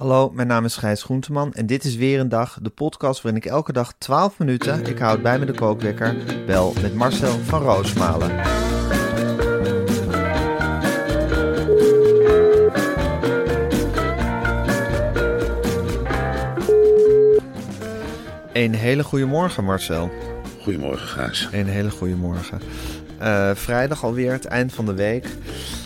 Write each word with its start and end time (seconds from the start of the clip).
Hallo, 0.00 0.30
mijn 0.30 0.48
naam 0.48 0.64
is 0.64 0.76
Gijs 0.76 1.02
Groenteman 1.02 1.52
en 1.52 1.66
dit 1.66 1.84
is 1.84 1.96
weer 1.96 2.20
een 2.20 2.28
dag, 2.28 2.58
de 2.62 2.70
podcast 2.70 3.22
waarin 3.22 3.42
ik 3.42 3.50
elke 3.50 3.72
dag 3.72 3.92
12 3.98 4.38
minuten, 4.38 4.86
ik 4.86 4.98
houd 4.98 5.22
bij 5.22 5.38
me 5.38 5.44
de 5.44 5.52
kookwekker, 5.52 6.16
bel 6.46 6.72
met 6.82 6.94
Marcel 6.94 7.38
van 7.38 7.62
Roosmalen. 7.62 8.30
Een 18.52 18.74
hele 18.74 19.04
goede 19.04 19.26
morgen, 19.26 19.64
Marcel. 19.64 20.10
Goedemorgen, 20.62 21.08
Gijs. 21.08 21.48
Een 21.52 21.66
hele 21.66 21.90
goede 21.90 22.16
morgen. 22.16 22.60
Eh, 23.18 23.50
vrijdag 23.54 24.04
alweer, 24.04 24.32
het 24.32 24.44
eind 24.44 24.72
van 24.72 24.86
de 24.86 24.94
week. 24.94 25.26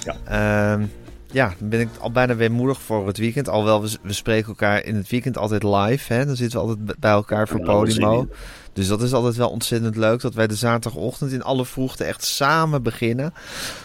Ja. 0.04 0.16
Ehm, 0.24 0.86
ja, 1.34 1.54
dan 1.58 1.68
ben 1.68 1.80
ik 1.80 1.88
al 2.00 2.10
bijna 2.10 2.36
weer 2.36 2.52
moedig 2.52 2.80
voor 2.80 3.06
het 3.06 3.18
weekend. 3.18 3.48
Alhoewel, 3.48 3.82
we, 3.82 3.96
we 4.02 4.12
spreken 4.12 4.48
elkaar 4.48 4.84
in 4.84 4.94
het 4.94 5.08
weekend 5.08 5.38
altijd 5.38 5.62
live. 5.62 6.12
Hè? 6.12 6.26
Dan 6.26 6.36
zitten 6.36 6.60
we 6.60 6.66
altijd 6.66 6.98
bij 6.98 7.10
elkaar 7.10 7.48
voor 7.48 7.60
Podimo. 7.60 8.28
Dus 8.72 8.88
dat 8.88 9.02
is 9.02 9.12
altijd 9.12 9.36
wel 9.36 9.50
ontzettend 9.50 9.96
leuk 9.96 10.20
dat 10.20 10.34
wij 10.34 10.46
de 10.46 10.54
zaterdagochtend 10.54 11.32
in 11.32 11.42
alle 11.42 11.64
vroegte 11.64 12.04
echt 12.04 12.24
samen 12.24 12.82
beginnen. 12.82 13.34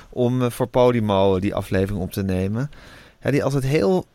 Om 0.09 0.41
eh, 0.41 0.49
voor 0.49 0.67
Podimo 0.67 1.39
die 1.39 1.55
aflevering 1.55 2.03
op 2.03 2.11
te 2.11 2.23
nemen. 2.23 2.71
Ja, 3.21 3.31
die 3.31 3.43
altijd 3.43 3.63
heel, 3.63 4.05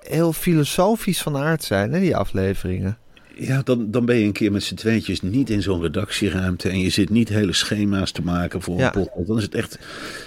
heel 0.00 0.32
filosofisch 0.32 1.22
van 1.22 1.36
aard 1.36 1.64
zijn, 1.64 1.92
hè, 1.92 2.00
die 2.00 2.16
afleveringen. 2.16 2.98
Ja, 3.36 3.60
dan, 3.64 3.90
dan 3.90 4.04
ben 4.04 4.16
je 4.16 4.24
een 4.24 4.32
keer 4.32 4.52
met 4.52 4.62
z'n 4.62 4.74
tweetjes 4.74 5.20
niet 5.22 5.50
in 5.50 5.62
zo'n 5.62 5.80
redactieruimte 5.82 6.68
en 6.68 6.78
je 6.80 6.90
zit 6.90 7.10
niet 7.10 7.28
hele 7.28 7.52
schema's 7.52 8.10
te 8.12 8.22
maken 8.22 8.62
voor 8.62 8.78
Ja. 8.78 8.84
een 8.86 9.02
podcast. 9.02 9.26
Dan 9.26 9.36
is 9.36 9.42
het 9.42 9.54
echt 9.54 9.78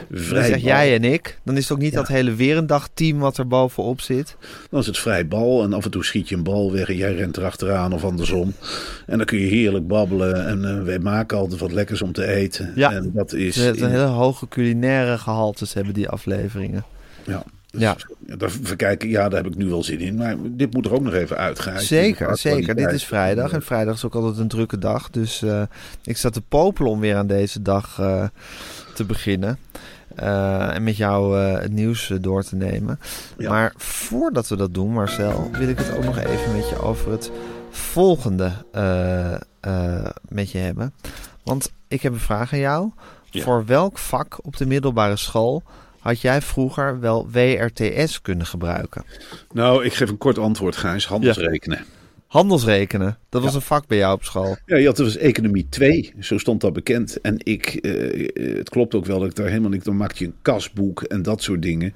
Dan 0.09 0.19
vrij 0.19 0.43
zeg 0.47 0.55
bal. 0.55 0.65
jij 0.65 0.93
en 0.95 1.03
ik. 1.03 1.39
Dan 1.43 1.57
is 1.57 1.63
het 1.63 1.71
ook 1.71 1.83
niet 1.83 1.91
Ja. 1.91 1.97
dat 1.97 2.07
hele 2.07 2.33
Weerendag-team 2.35 3.19
wat 3.19 3.37
er 3.37 3.47
bovenop 3.47 4.01
zit. 4.01 4.35
Dan 4.69 4.79
is 4.79 4.85
het 4.85 4.97
vrij 4.97 5.27
bal 5.27 5.63
en 5.63 5.73
af 5.73 5.85
en 5.85 5.91
toe 5.91 6.03
schiet 6.05 6.29
je 6.29 6.35
een 6.35 6.43
bal 6.43 6.71
weg 6.71 6.89
en 6.89 6.95
jij 6.95 7.15
rent 7.15 7.37
erachteraan 7.37 7.93
of 7.93 8.03
andersom. 8.03 8.53
En 9.07 9.17
dan 9.17 9.25
kun 9.25 9.39
je 9.39 9.47
heerlijk 9.47 9.87
babbelen 9.87 10.45
en 10.47 10.65
eh, 10.77 10.83
wij 10.83 10.99
maken 10.99 11.37
altijd 11.37 11.59
wat 11.59 11.71
lekkers 11.71 12.01
om 12.01 12.11
te 12.11 12.25
eten. 12.27 12.71
Ja. 12.75 12.91
En 12.91 13.11
dat 13.13 13.33
is... 13.33 13.57
In- 13.57 13.85
hele 13.85 13.97
hoge 14.03 14.47
culinaire 14.47 15.17
gehaltes 15.17 15.73
hebben 15.73 15.93
die 15.93 16.09
afleveringen. 16.09 16.85
ja. 17.25 17.43
Ja. 17.77 17.95
Ja, 18.27 18.35
daar 18.35 18.51
verkijken, 18.51 19.09
ja, 19.09 19.29
daar 19.29 19.43
heb 19.43 19.51
ik 19.51 19.57
nu 19.57 19.65
wel 19.65 19.83
zin 19.83 19.99
in. 19.99 20.15
Maar 20.15 20.35
dit 20.41 20.73
moet 20.73 20.85
er 20.85 20.93
ook 20.93 21.01
nog 21.01 21.13
even 21.13 21.37
uitgaan. 21.37 21.79
Zeker, 21.79 22.37
zeker. 22.37 22.75
Dit 22.75 22.91
is 22.91 23.05
vrijdag 23.05 23.51
en 23.51 23.61
vrijdag 23.61 23.95
is 23.95 24.05
ook 24.05 24.15
altijd 24.15 24.37
een 24.37 24.47
drukke 24.47 24.77
dag. 24.77 25.09
Dus 25.09 25.41
eh, 25.41 25.61
ik 26.03 26.17
sta 26.17 26.29
te 26.29 26.41
popelen 26.41 26.91
om 26.91 26.99
weer 26.99 27.15
aan 27.15 27.27
deze 27.27 27.61
dag 27.61 27.99
eh, 27.99 28.23
te 28.93 29.05
beginnen. 29.05 29.57
Eh, 30.15 30.75
en 30.75 30.83
met 30.83 30.97
jou 30.97 31.37
het 31.37 31.71
nieuws 31.71 32.11
door 32.21 32.43
te 32.43 32.55
nemen. 32.55 32.99
Ja. 33.37 33.49
Maar 33.49 33.73
voordat 33.77 34.47
we 34.47 34.55
dat 34.55 34.73
doen, 34.73 34.91
Marcel, 34.91 35.49
wil 35.51 35.69
ik 35.69 35.77
het 35.77 35.95
ook 35.95 36.03
nog 36.03 36.17
even 36.17 36.55
met 36.55 36.69
je 36.69 36.81
over 36.81 37.11
het 37.11 37.31
volgende 37.69 38.51
met 40.27 40.51
je 40.51 40.57
hebben. 40.57 40.93
Want 41.43 41.71
ik 41.87 42.01
heb 42.01 42.13
een 42.13 42.19
vraag 42.19 42.53
aan 42.53 42.59
jou. 42.59 42.91
Ja. 43.29 43.43
Voor 43.43 43.65
welk 43.65 43.97
vak 43.97 44.39
op 44.41 44.57
de 44.57 44.65
middelbare 44.65 45.15
school 45.15 45.63
had 46.05 46.19
jij 46.21 46.41
vroeger 46.41 46.99
wel 46.99 47.27
WRTS 47.31 48.21
kunnen 48.21 48.45
gebruiken? 48.45 49.03
Nou, 49.53 49.85
ik 49.85 49.93
geef 49.93 50.09
een 50.09 50.17
kort 50.17 50.37
antwoord, 50.37 50.75
Gijs. 50.75 51.05
Handelsrekenen. 51.07 51.79
Handelsrekenen, 52.27 53.17
dat 53.29 53.41
was 53.41 53.51
Ja. 53.51 53.57
een 53.57 53.63
vak 53.63 53.87
bij 53.87 53.97
jou 53.97 54.13
op 54.13 54.23
school. 54.23 54.55
Ja, 54.65 54.77
je 54.77 54.85
had 54.85 54.95
dus 54.95 55.17
economie 55.17 55.67
2, 55.69 56.13
zo 56.19 56.37
stond 56.37 56.61
dat 56.61 56.73
bekend. 56.73 57.21
En 57.21 57.35
ik, 57.43 57.65
eh, 57.81 58.19
eh, 58.25 58.57
het 58.57 58.69
klopt 58.69 58.95
ook 58.95 59.05
wel 59.05 59.19
dat 59.19 59.29
ik 59.29 59.35
daar 59.35 59.47
helemaal 59.47 59.69
niet, 59.69 59.83
dan 59.83 59.97
maakte 59.97 60.23
je 60.23 60.29
een 60.29 60.35
kasboek 60.41 61.01
en 61.03 61.21
dat 61.21 61.41
soort 61.43 61.61
dingen. 61.61 61.93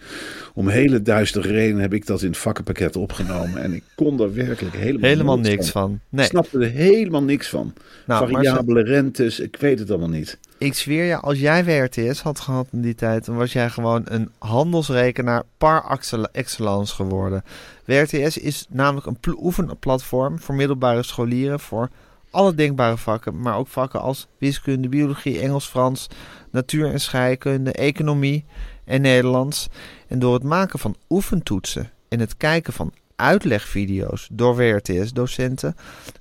Om 0.53 0.67
hele 0.67 1.01
duistere 1.01 1.47
redenen 1.47 1.81
heb 1.81 1.93
ik 1.93 2.05
dat 2.05 2.21
in 2.21 2.27
het 2.27 2.37
vakkenpakket 2.37 2.95
opgenomen. 2.95 3.61
En 3.63 3.73
ik 3.73 3.83
kon 3.95 4.17
daar 4.17 4.33
werkelijk 4.33 4.75
helemaal, 4.75 5.09
Helemaal 5.09 5.39
niks 5.39 5.69
van. 5.69 5.81
van. 5.89 5.99
Nee, 6.09 6.25
Ik 6.25 6.31
snapte 6.31 6.59
er 6.59 6.69
helemaal 6.69 7.23
niks 7.23 7.49
van. 7.49 7.73
Nou, 8.05 8.29
Variabele 8.31 8.83
rentes, 8.83 9.39
ik 9.39 9.55
weet 9.59 9.79
het 9.79 9.89
allemaal 9.89 10.09
niet. 10.09 10.37
Ik 10.59 10.73
zweer 10.73 11.03
je, 11.03 11.17
als 11.17 11.39
jij 11.39 11.65
WRTS 11.65 12.21
had 12.21 12.39
gehad 12.39 12.67
in 12.71 12.81
die 12.81 12.95
tijd, 12.95 13.25
dan 13.25 13.35
was 13.35 13.53
jij 13.53 13.69
gewoon 13.69 14.01
een 14.05 14.31
handelsrekenaar 14.37 15.43
par 15.57 15.85
excel- 15.89 16.31
excellence 16.31 16.95
geworden. 16.95 17.43
WRTS 17.85 18.37
is 18.37 18.65
namelijk 18.69 19.05
een 19.05 19.19
pl- 19.19 19.39
oefenplatform 19.41 20.39
voor 20.39 20.55
middelbare 20.55 21.03
scholieren 21.03 21.59
voor 21.59 21.89
alle 22.31 22.55
denkbare 22.55 22.97
vakken, 22.97 23.41
maar 23.41 23.57
ook 23.57 23.67
vakken 23.67 24.01
als 24.01 24.27
wiskunde, 24.37 24.89
biologie, 24.89 25.39
Engels, 25.39 25.67
Frans, 25.67 26.07
natuur 26.51 26.91
en 26.91 26.99
scheikunde, 26.99 27.71
economie 27.71 28.45
en 28.85 29.01
Nederlands. 29.01 29.67
En 30.07 30.19
door 30.19 30.33
het 30.33 30.43
maken 30.43 30.79
van 30.79 30.95
oefentoetsen 31.09 31.91
en 32.09 32.19
het 32.19 32.37
kijken 32.37 32.73
van 32.73 32.93
uitlegvideo's 33.19 34.27
door 34.31 34.55
WRTS-docenten 34.55 35.75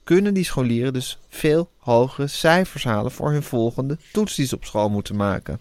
kunnen 0.05 0.35
die 0.35 0.45
scholieren 0.45 0.93
dus 0.93 1.19
veel 1.29 1.71
hogere 1.79 2.27
cijfers 2.27 2.85
halen 2.85 3.11
voor 3.13 3.31
hun 3.33 3.43
volgende 3.43 3.97
toets 4.13 4.35
die 4.35 4.47
ze 4.47 4.55
op 4.55 4.65
school 4.65 4.89
moeten 4.91 5.17
maken. 5.17 5.61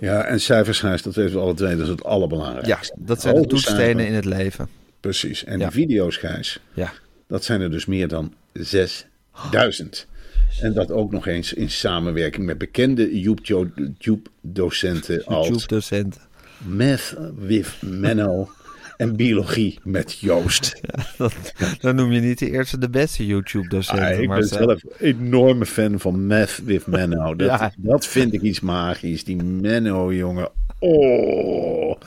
Ja, 0.00 0.22
en 0.24 0.40
cijfers, 0.40 0.80
dat 0.80 1.14
weten 1.14 1.32
we 1.32 1.38
alle 1.40 1.54
twee, 1.54 1.74
dat 1.76 1.84
is 1.84 1.88
het 1.88 2.00
Ja, 2.02 2.08
allerbelangrijkste. 2.08 2.94
dat 2.98 3.20
zijn 3.20 3.34
de 3.42 3.46
toetsstenen 3.46 4.06
in 4.06 4.14
het 4.14 4.24
leven. 4.24 4.68
Precies. 5.00 5.44
En 5.44 5.58
Ja. 5.58 5.64
die 5.70 5.86
video's, 5.86 6.16
Gijs, 6.16 6.60
Ja. 6.74 6.92
Dat 7.26 7.44
zijn 7.44 7.60
er 7.60 7.70
dus 7.70 7.86
meer 7.86 8.08
dan 8.08 8.32
6000. 8.52 10.06
En 10.60 10.72
dat 10.72 10.90
ook 10.90 11.12
nog 11.12 11.26
eens 11.26 11.52
in 11.52 11.70
samenwerking 11.70 12.46
met 12.46 12.58
bekende 12.58 13.20
YouTube- 13.20 13.70
YouTube-docenten 13.98 15.24
als 15.24 15.46
YouTube-docenten. 15.48 16.20
Math 16.58 17.16
with 17.36 17.68
Menno 17.80 18.50
en 18.98 19.16
Biologie 19.16 19.78
met 19.84 20.18
Joost. 20.20 20.80
Dat, 21.18 21.34
dan 21.80 21.94
noem 21.94 22.12
je 22.12 22.20
niet 22.20 22.38
de 22.38 22.50
eerste 22.50 22.78
de 22.78 22.90
beste 22.90 23.22
Ah, 23.22 23.28
YouTube-docenten. 23.28 24.22
ik 24.22 24.28
ben 24.28 24.44
zelf 24.44 24.82
een 24.82 24.90
enorme 24.98 25.66
fan 25.66 26.00
van 26.00 26.26
Math 26.26 26.60
with 26.64 26.86
Menno. 26.86 27.34
Dat, 27.36 27.48
Ja. 27.48 27.72
dat 27.76 28.06
vind 28.06 28.32
ik 28.34 28.42
iets 28.42 28.60
magisch. 28.60 29.24
Die 29.24 29.42
Menno, 29.42 30.12
jongen. 30.12 30.50
Oh. 30.78 32.00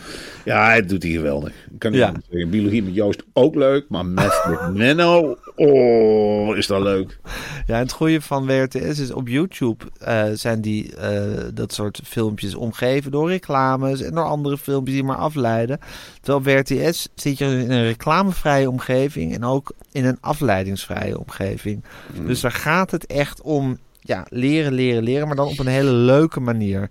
Ja, 0.45 0.65
hij 0.65 0.85
doet 0.85 1.03
hij 1.03 1.11
geweldig. 1.11 1.53
Kan 1.77 1.93
Ja. 1.93 2.13
zeggen. 2.29 2.49
Biologie 2.49 2.83
met 2.83 2.93
Joost 2.95 3.23
ook 3.33 3.55
leuk. 3.55 3.85
Maar 3.89 4.05
Math 4.05 4.45
with 4.49 4.73
Menno. 4.77 5.37
Oh, 5.55 6.57
is 6.57 6.67
dat 6.67 6.81
leuk. 6.81 7.19
Ja, 7.65 7.75
en 7.75 7.81
het 7.81 7.91
goede 7.91 8.21
van 8.21 8.45
WRTS 8.45 8.99
is 8.99 9.11
op 9.11 9.27
YouTube 9.27 9.85
eh, 9.99 10.23
zijn 10.33 10.61
die 10.61 10.95
eh, 10.95 11.21
dat 11.53 11.73
soort 11.73 11.99
filmpjes 12.03 12.55
omgeven 12.55 13.11
door 13.11 13.29
reclames 13.29 14.01
en 14.01 14.15
door 14.15 14.23
andere 14.23 14.57
filmpjes 14.57 14.95
die 14.95 15.03
maar 15.05 15.15
afleiden. 15.17 15.79
Terwijl 16.21 16.37
op 16.59 16.67
WRTS 16.67 17.07
zit 17.15 17.37
je 17.37 17.45
in 17.45 17.71
een 17.71 17.83
reclamevrije 17.85 18.69
omgeving 18.69 19.33
en 19.35 19.43
ook 19.43 19.71
in 19.91 20.05
een 20.05 20.17
afleidingsvrije 20.21 21.19
omgeving. 21.19 21.83
Dus 22.25 22.41
daar 22.41 22.51
gaat 22.51 22.91
het 22.91 23.05
echt 23.05 23.41
om 23.41 23.77
ja, 23.99 24.25
leren, 24.29 24.73
leren, 24.73 25.03
leren, 25.03 25.27
maar 25.27 25.35
dan 25.35 25.47
op 25.47 25.59
een 25.59 25.67
hele 25.67 25.91
leuke 25.91 26.39
manier. 26.39 26.89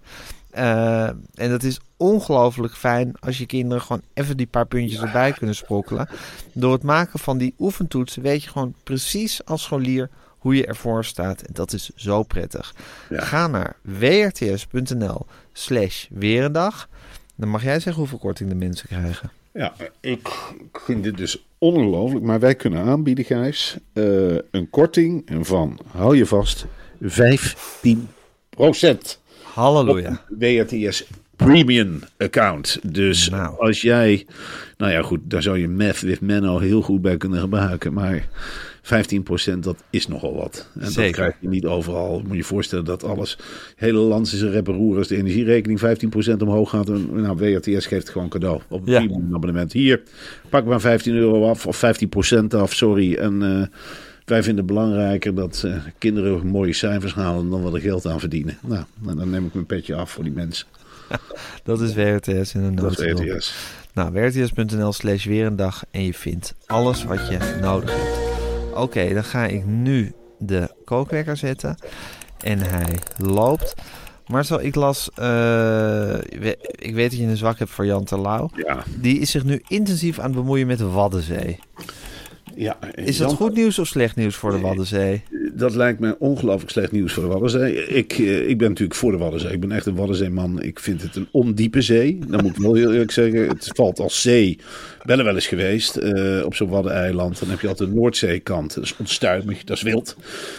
Eh, 0.50 1.04
en 1.34 1.50
dat 1.50 1.62
is 1.62 1.80
ongelooflijk 1.96 2.74
fijn 2.74 3.12
als 3.20 3.38
je 3.38 3.46
kinderen 3.46 3.82
gewoon 3.82 4.02
even 4.14 4.36
die 4.36 4.46
paar 4.46 4.66
puntjes 4.66 5.00
erbij 5.00 5.32
kunnen 5.32 5.54
sprokkelen. 5.54 6.08
Door 6.52 6.72
het 6.72 6.82
maken 6.82 7.18
van 7.18 7.38
die 7.38 7.54
oefentoetsen 7.58 8.22
weet 8.22 8.42
je 8.42 8.50
gewoon 8.50 8.74
precies 8.82 9.44
als 9.44 9.62
scholier 9.62 10.10
hoe 10.38 10.56
je 10.56 10.66
ervoor 10.66 11.04
staat. 11.04 11.42
En 11.42 11.52
dat 11.52 11.72
is 11.72 11.90
zo 11.94 12.22
prettig. 12.22 12.74
Ja. 13.08 13.20
Ga 13.20 13.46
naar 13.46 13.76
wrts.nl 13.82 15.26
slash 15.52 16.06
weerendag. 16.10 16.88
Dan 17.34 17.48
mag 17.48 17.62
jij 17.62 17.80
zeggen 17.80 18.02
hoeveel 18.02 18.18
korting 18.18 18.48
de 18.48 18.54
mensen 18.54 18.88
krijgen. 18.88 19.30
Ja, 19.52 19.72
ik 20.00 20.28
vind 20.72 21.04
dit 21.04 21.16
dus 21.16 21.44
ongelooflijk. 21.58 22.24
Maar 22.24 22.40
wij 22.40 22.54
kunnen 22.54 22.84
aanbieden, 22.84 23.24
Gijs, 23.24 23.76
eh, 23.92 24.34
een 24.50 24.70
korting 24.70 25.30
van, 25.40 25.78
hou 25.86 26.16
je 26.16 26.26
vast, 26.26 26.66
15 27.00 28.08
procent. 28.50 29.19
Halleluja. 29.54 30.20
WRTS 30.38 31.04
Premium 31.36 31.98
account. 32.18 32.78
Dus 32.82 33.28
Nou. 33.30 33.58
als 33.58 33.80
jij, 33.80 34.26
nou 34.76 34.92
ja 34.92 35.02
goed, 35.02 35.20
daar 35.22 35.42
zou 35.42 35.58
je 35.58 35.68
Meth 35.68 36.00
with 36.00 36.20
Menno 36.20 36.58
heel 36.58 36.82
goed 36.82 37.02
bij 37.02 37.16
kunnen 37.16 37.40
gebruiken. 37.40 37.92
Maar 37.92 38.28
15% 38.82 39.58
dat 39.60 39.82
is 39.90 40.06
nogal 40.06 40.34
wat. 40.34 40.68
En 40.74 40.80
dat 40.80 40.92
Zeker. 40.92 41.12
krijg 41.12 41.34
je 41.40 41.48
niet 41.48 41.64
overal. 41.66 42.18
Moet 42.20 42.30
je 42.30 42.36
je 42.36 42.44
voorstellen 42.44 42.84
dat 42.84 43.04
alles, 43.04 43.38
hele 43.76 43.98
land 43.98 44.32
is 44.32 44.40
een 44.40 44.50
reparoer 44.50 44.98
als 44.98 45.08
de 45.08 45.16
energierekening 45.16 45.80
15% 45.80 46.42
omhoog 46.42 46.70
gaat. 46.70 46.88
En, 46.88 47.08
nou, 47.20 47.36
WRTS 47.36 47.86
geeft 47.86 47.90
het 48.02 48.08
gewoon 48.08 48.28
cadeau 48.28 48.60
op 48.68 48.86
een 48.86 48.92
Ja. 48.92 48.98
premium 49.04 49.34
abonnement. 49.34 49.72
Hier, 49.72 50.02
pak 50.48 50.64
maar 50.64 50.80
15 50.80 51.14
euro 51.14 51.48
af 51.48 51.66
of 51.66 51.76
15% 51.76 52.54
af, 52.54 52.74
sorry. 52.74 53.14
En 53.14 53.42
eh, 53.42 53.66
wij 54.30 54.42
vinden 54.42 54.64
het 54.64 54.74
belangrijker 54.74 55.34
dat 55.34 55.62
eh, 55.66 55.74
kinderen 55.98 56.46
mooie 56.46 56.72
cijfers 56.72 57.14
halen 57.14 57.50
dan 57.50 57.62
wat 57.62 57.74
er 57.74 57.80
geld 57.80 58.06
aan 58.06 58.20
verdienen. 58.20 58.58
Nou, 58.62 58.84
nou, 58.98 59.16
dan 59.16 59.30
neem 59.30 59.46
ik 59.46 59.54
mijn 59.54 59.66
petje 59.66 59.94
af 59.94 60.10
voor 60.10 60.24
die 60.24 60.32
mensen. 60.32 60.66
Dat 61.64 61.80
is 61.80 61.94
WRTS 61.94 62.54
in 62.54 62.62
een 62.62 62.74
Dat 62.74 62.98
is. 62.98 63.12
WRTS. 63.12 63.54
Nou, 63.94 64.12
WRTS.nl 64.12 64.92
slash 64.92 65.24
weer 65.24 65.46
een 65.46 65.56
dag 65.56 65.84
en 65.90 66.04
je 66.04 66.14
vindt 66.14 66.54
alles 66.66 67.04
wat 67.04 67.28
je 67.28 67.58
nodig 67.60 67.90
hebt. 67.96 68.76
Oké, 68.76 69.14
dan 69.14 69.24
ga 69.24 69.46
ik 69.46 69.66
nu 69.66 70.12
de 70.38 70.70
kookwekker 70.84 71.36
zetten. 71.36 71.76
En 72.40 72.58
hij 72.58 72.98
loopt. 73.16 73.74
Maar 74.26 74.44
zo, 74.44 74.56
ik 74.56 74.74
las... 74.74 75.10
eh, 75.14 76.14
ik 76.70 76.94
weet 76.94 77.10
dat 77.10 77.18
je 77.20 77.26
een 77.26 77.36
zwak 77.36 77.58
hebt 77.58 77.70
voor 77.70 77.86
Jan 77.86 78.04
Terlouw. 78.04 78.50
Ja, 78.54 78.82
Die 78.96 79.18
is 79.18 79.30
zich 79.30 79.44
nu 79.44 79.62
intensief 79.68 80.18
aan 80.18 80.24
het 80.30 80.34
bemoeien 80.34 80.66
met 80.66 80.78
de 80.78 80.86
Waddenzee. 80.88 81.58
Ja. 82.54 82.78
Is 82.94 83.16
dat 83.16 83.32
goed 83.32 83.54
nieuws 83.54 83.78
of 83.78 83.86
slecht 83.86 84.16
nieuws 84.16 84.36
voor 84.36 84.50
de 84.50 84.60
Waddenzee? 84.60 85.22
Dat 85.54 85.74
lijkt 85.74 86.00
me 86.00 86.16
ongelooflijk 86.18 86.70
slecht 86.70 86.92
nieuws 86.92 87.12
voor 87.12 87.22
de 87.22 87.28
Waddenzee. 87.28 87.86
Ik, 87.86 88.12
eh, 88.12 88.48
ik 88.48 88.58
ben 88.58 88.68
natuurlijk 88.68 88.98
voor 88.98 89.12
de 89.12 89.18
Waddenzee. 89.18 89.52
Ik 89.52 89.60
ben 89.60 89.72
echt 89.72 89.86
een 89.86 89.96
Waddenzeeman. 89.96 90.62
Ik 90.62 90.80
vind 90.80 91.02
het 91.02 91.16
een 91.16 91.28
ondiepe 91.30 91.80
zee. 91.80 92.18
Dan 92.28 92.42
moet 92.42 92.56
ik 92.56 92.62
wel 92.62 92.74
heel 92.74 92.92
eerlijk 92.92 93.10
zeggen. 93.10 93.48
Het 93.48 93.70
valt 93.74 93.98
als 93.98 94.22
zee. 94.22 94.58
Ik 95.00 95.06
ben 95.06 95.18
er 95.18 95.24
wel 95.24 95.34
eens 95.34 95.46
geweest 95.46 95.96
eh, 95.96 96.44
op 96.44 96.54
zo'n 96.54 96.68
Waddeneiland. 96.68 97.40
Dan 97.40 97.48
heb 97.48 97.60
je 97.60 97.68
altijd 97.68 97.88
de 97.88 97.94
Noordzeekant. 97.94 98.74
Dat 98.74 98.84
is 98.84 98.94
onstuimig, 98.96 99.64
dat 99.64 99.76
is 99.76 99.82
wild. 99.82 100.16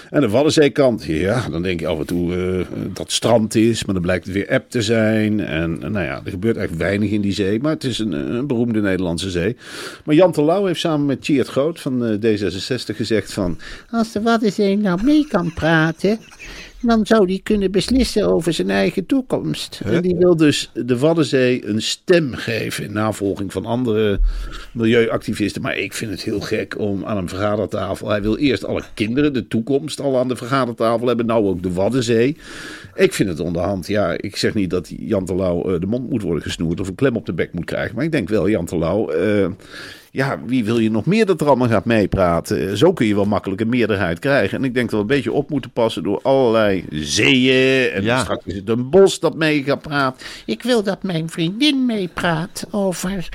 En 0.09 0.21
de 0.21 0.29
Waddenzeekant, 0.29 1.03
ja, 1.03 1.49
dan 1.49 1.61
denk 1.61 1.79
je 1.79 1.87
af 1.87 1.99
en 1.99 2.05
toe 2.05 2.35
eh, 2.35 2.65
dat 2.93 3.11
strand 3.11 3.55
is. 3.55 3.85
Maar 3.85 3.93
dan 3.93 4.03
blijkt 4.03 4.25
het 4.25 4.33
weer 4.33 4.49
app 4.49 4.69
te 4.69 4.81
zijn. 4.81 5.39
En 5.39 5.79
nou 5.79 6.05
ja, 6.05 6.21
er 6.23 6.31
gebeurt 6.31 6.57
echt 6.57 6.77
weinig 6.77 7.09
in 7.11 7.21
die 7.21 7.33
zee. 7.33 7.59
Maar 7.59 7.73
het 7.73 7.83
is 7.83 7.99
een, 7.99 8.47
beroemde 8.47 8.81
Nederlandse 8.81 9.29
zee. 9.29 9.55
Maar 10.05 10.15
Jan 10.15 10.31
Terlouw 10.31 10.65
heeft 10.65 10.79
samen 10.79 11.05
met 11.05 11.21
Tjeerd 11.21 11.47
Groot 11.47 11.79
van 11.79 12.05
eh, 12.05 12.39
D66 12.39 12.95
gezegd 12.95 13.33
van... 13.33 13.57
Als 13.89 14.11
de 14.11 14.21
Waddenzee 14.21 14.80
nou 14.81 15.03
mee 15.03 15.27
kan 15.27 15.53
praten, 15.53 16.19
dan 16.81 17.05
zou 17.05 17.27
die 17.27 17.41
kunnen 17.43 17.71
beslissen 17.71 18.27
over 18.27 18.53
zijn 18.53 18.69
eigen 18.69 19.05
toekomst. 19.05 19.81
En 19.85 20.01
die 20.01 20.15
wil 20.15 20.35
dus 20.35 20.71
de 20.73 20.97
Waddenzee 20.97 21.67
een 21.67 21.81
stem 21.81 22.33
geven 22.33 22.83
in 22.83 22.93
navolging 22.93 23.51
van 23.51 23.65
andere 23.65 24.19
milieuactivisten. 24.73 25.61
Maar 25.61 25.77
ik 25.77 25.93
vind 25.93 26.11
het 26.11 26.21
heel 26.21 26.39
gek 26.39 26.79
om 26.79 27.05
aan 27.05 27.17
een 27.17 27.29
vergadertafel. 27.29 28.09
Hij 28.09 28.21
wil 28.21 28.37
eerst 28.37 28.65
alle 28.65 28.83
kinderen, 28.93 29.33
de 29.33 29.47
toekomst, 29.47 29.99
al 29.99 30.19
aan 30.19 30.27
de 30.27 30.35
vergadertafel 30.35 31.07
hebben. 31.07 31.25
Nou 31.25 31.45
ook 31.45 31.63
de 31.63 31.73
Waddenzee. 31.73 32.37
Ik 32.95 33.13
vind 33.13 33.29
het 33.29 33.39
onderhand. 33.39 33.87
Ja, 33.87 34.13
ik 34.17 34.35
zeg 34.35 34.53
niet 34.53 34.69
dat 34.69 34.91
Jan 34.97 35.25
Terlouw 35.25 35.63
eh, 35.63 35.79
de 35.79 35.87
mond 35.87 36.09
moet 36.09 36.21
worden 36.21 36.43
gesnoerd 36.43 36.79
of 36.79 36.87
een 36.87 36.95
klem 36.95 37.15
op 37.15 37.25
de 37.25 37.33
bek 37.33 37.53
moet 37.53 37.65
krijgen. 37.65 37.95
Maar 37.95 38.05
ik 38.05 38.11
denk 38.11 38.29
wel, 38.29 38.49
Jan 38.49 38.65
Terlouw. 38.65 39.09
Ja, 40.11 40.39
wie 40.45 40.65
wil 40.65 40.77
je 40.79 40.91
nog 40.91 41.05
meer 41.05 41.25
dat 41.25 41.41
er 41.41 41.47
allemaal 41.47 41.67
gaat 41.67 41.85
meepraten? 41.85 42.69
Eh, 42.69 42.73
Zo 42.75 42.93
kun 42.93 43.05
je 43.05 43.15
wel 43.15 43.25
makkelijk 43.25 43.61
een 43.61 43.69
meerderheid 43.69 44.19
krijgen. 44.19 44.57
En 44.57 44.63
ik 44.63 44.73
denk 44.73 44.85
dat 44.89 44.95
we 44.99 45.01
een 45.05 45.15
beetje 45.17 45.31
op 45.31 45.49
moeten 45.49 45.71
passen 45.71 46.03
door 46.03 46.19
allerlei 46.21 46.85
zeeën. 46.89 47.91
En 47.91 48.03
Ja. 48.03 48.19
straks 48.19 48.45
is 48.45 48.55
het 48.55 48.69
een 48.69 48.89
bos 48.89 49.19
dat 49.19 49.35
mee 49.35 49.63
gaat 49.63 49.81
praten. 49.81 50.25
Ik 50.45 50.63
wil 50.63 50.83
dat 50.83 51.03
mijn 51.03 51.29
vriendin 51.29 51.85
meepraat 51.85 52.65
over, 52.71 53.29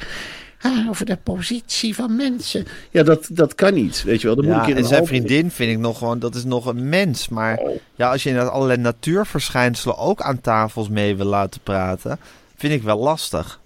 ah, 0.60 0.88
over 0.88 1.06
de 1.06 1.18
positie 1.22 1.94
van 1.94 2.16
mensen. 2.16 2.64
Ja, 2.90 3.02
dat, 3.02 3.28
dat 3.32 3.54
kan 3.54 3.74
niet. 3.74 4.02
Weet 4.02 4.20
je 4.20 4.26
wel, 4.26 4.36
dan 4.36 4.44
moet 4.44 4.68
ik 4.68 4.76
en 4.76 4.84
zijn 4.84 5.06
vriendin 5.06 5.50
vind 5.50 5.70
ik 5.72 5.78
nog 5.78 5.98
gewoon, 5.98 6.18
dat 6.18 6.34
is 6.34 6.44
nog 6.44 6.66
een 6.66 6.88
mens. 6.88 7.28
Maar 7.28 7.56
Oh. 7.58 7.70
ja, 7.94 8.10
als 8.10 8.22
je 8.22 8.28
inderdaad 8.28 8.52
allerlei 8.52 8.80
natuurverschijnselen 8.80 9.98
ook 9.98 10.20
aan 10.20 10.40
tafels 10.40 10.88
mee 10.88 11.16
wil 11.16 11.26
laten 11.26 11.60
praten, 11.60 12.18
vind 12.56 12.72
ik 12.72 12.82
wel 12.82 12.98
lastig. 12.98 13.60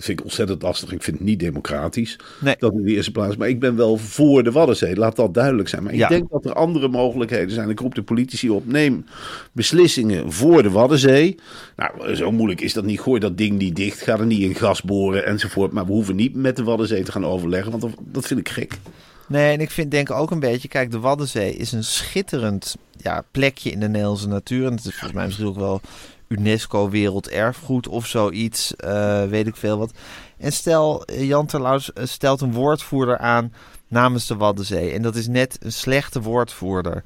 Dat 0.00 0.08
vind 0.08 0.18
ik 0.20 0.24
ontzettend 0.24 0.62
lastig. 0.62 0.92
Ik 0.92 1.02
vind 1.02 1.16
het 1.18 1.26
niet 1.26 1.38
democratisch. 1.38 2.18
Nee. 2.40 2.54
Dat 2.58 2.72
in 2.72 2.82
de 2.82 2.90
eerste 2.90 3.10
plaats. 3.10 3.36
Maar 3.36 3.48
ik 3.48 3.60
ben 3.60 3.76
wel 3.76 3.96
voor 3.96 4.42
de 4.42 4.50
Waddenzee. 4.52 4.96
Laat 4.96 5.16
dat 5.16 5.34
duidelijk 5.34 5.68
zijn. 5.68 5.82
Maar 5.82 5.92
ik 5.92 5.98
Ja. 5.98 6.08
denk 6.08 6.30
dat 6.30 6.44
er 6.44 6.52
andere 6.52 6.88
mogelijkheden 6.88 7.50
zijn. 7.50 7.68
Ik 7.70 7.80
roep 7.80 7.94
de 7.94 8.02
politici 8.02 8.50
op. 8.50 8.66
Neem 8.66 9.04
beslissingen 9.52 10.32
voor 10.32 10.62
de 10.62 10.70
Waddenzee. 10.70 11.36
Nou, 11.76 12.14
zo 12.14 12.32
moeilijk 12.32 12.60
is 12.60 12.72
dat 12.72 12.84
niet. 12.84 13.00
Gooi 13.00 13.20
dat 13.20 13.36
ding 13.38 13.58
niet 13.58 13.76
dicht. 13.76 14.00
Ga 14.02 14.18
er 14.18 14.26
niet 14.26 14.40
in 14.40 14.54
gas 14.54 14.82
boren 14.82 15.26
enzovoort. 15.26 15.72
Maar 15.72 15.86
we 15.86 15.92
hoeven 15.92 16.16
niet 16.16 16.34
met 16.34 16.56
de 16.56 16.62
Waddenzee 16.62 17.02
te 17.02 17.12
gaan 17.12 17.26
overleggen. 17.26 17.78
Want 17.78 17.94
dat, 18.04 18.26
vind 18.26 18.40
ik 18.40 18.48
gek. 18.48 18.78
Nee, 19.28 19.52
en 19.52 19.60
ik 19.60 19.70
vind 19.70 19.90
denk 19.90 20.10
ook 20.10 20.30
een 20.30 20.40
beetje, 20.40 20.68
kijk, 20.68 20.90
de 20.90 20.98
Waddenzee 20.98 21.54
is 21.54 21.72
een 21.72 21.84
schitterend 21.84 22.76
ja, 22.96 23.24
plekje 23.30 23.70
in 23.70 23.80
de 23.80 23.88
Nederlandse 23.88 24.28
natuur. 24.28 24.66
En 24.66 24.72
het 24.74 24.84
is 24.84 24.90
volgens 24.90 25.12
mij 25.12 25.24
misschien 25.24 25.46
ook 25.46 25.58
wel 25.58 25.80
UNESCO 26.30 26.90
Werelderfgoed 26.90 27.88
of 27.88 28.06
zoiets, 28.06 28.76
eh, 28.76 29.24
weet 29.24 29.46
ik 29.46 29.56
veel 29.56 29.78
wat. 29.78 29.92
En 30.38 30.52
stel, 30.52 31.04
eh, 31.04 31.26
Jan 31.26 31.46
Terlouw 31.46 31.78
eh, 31.94 32.04
stelt 32.04 32.40
een 32.40 32.52
woordvoerder 32.52 33.18
aan 33.18 33.52
namens 33.88 34.26
de 34.26 34.36
Waddenzee. 34.36 34.92
En 34.92 35.02
dat 35.02 35.16
is 35.16 35.28
net 35.28 35.58
een 35.60 35.72
slechte 35.72 36.20
woordvoerder. 36.20 37.04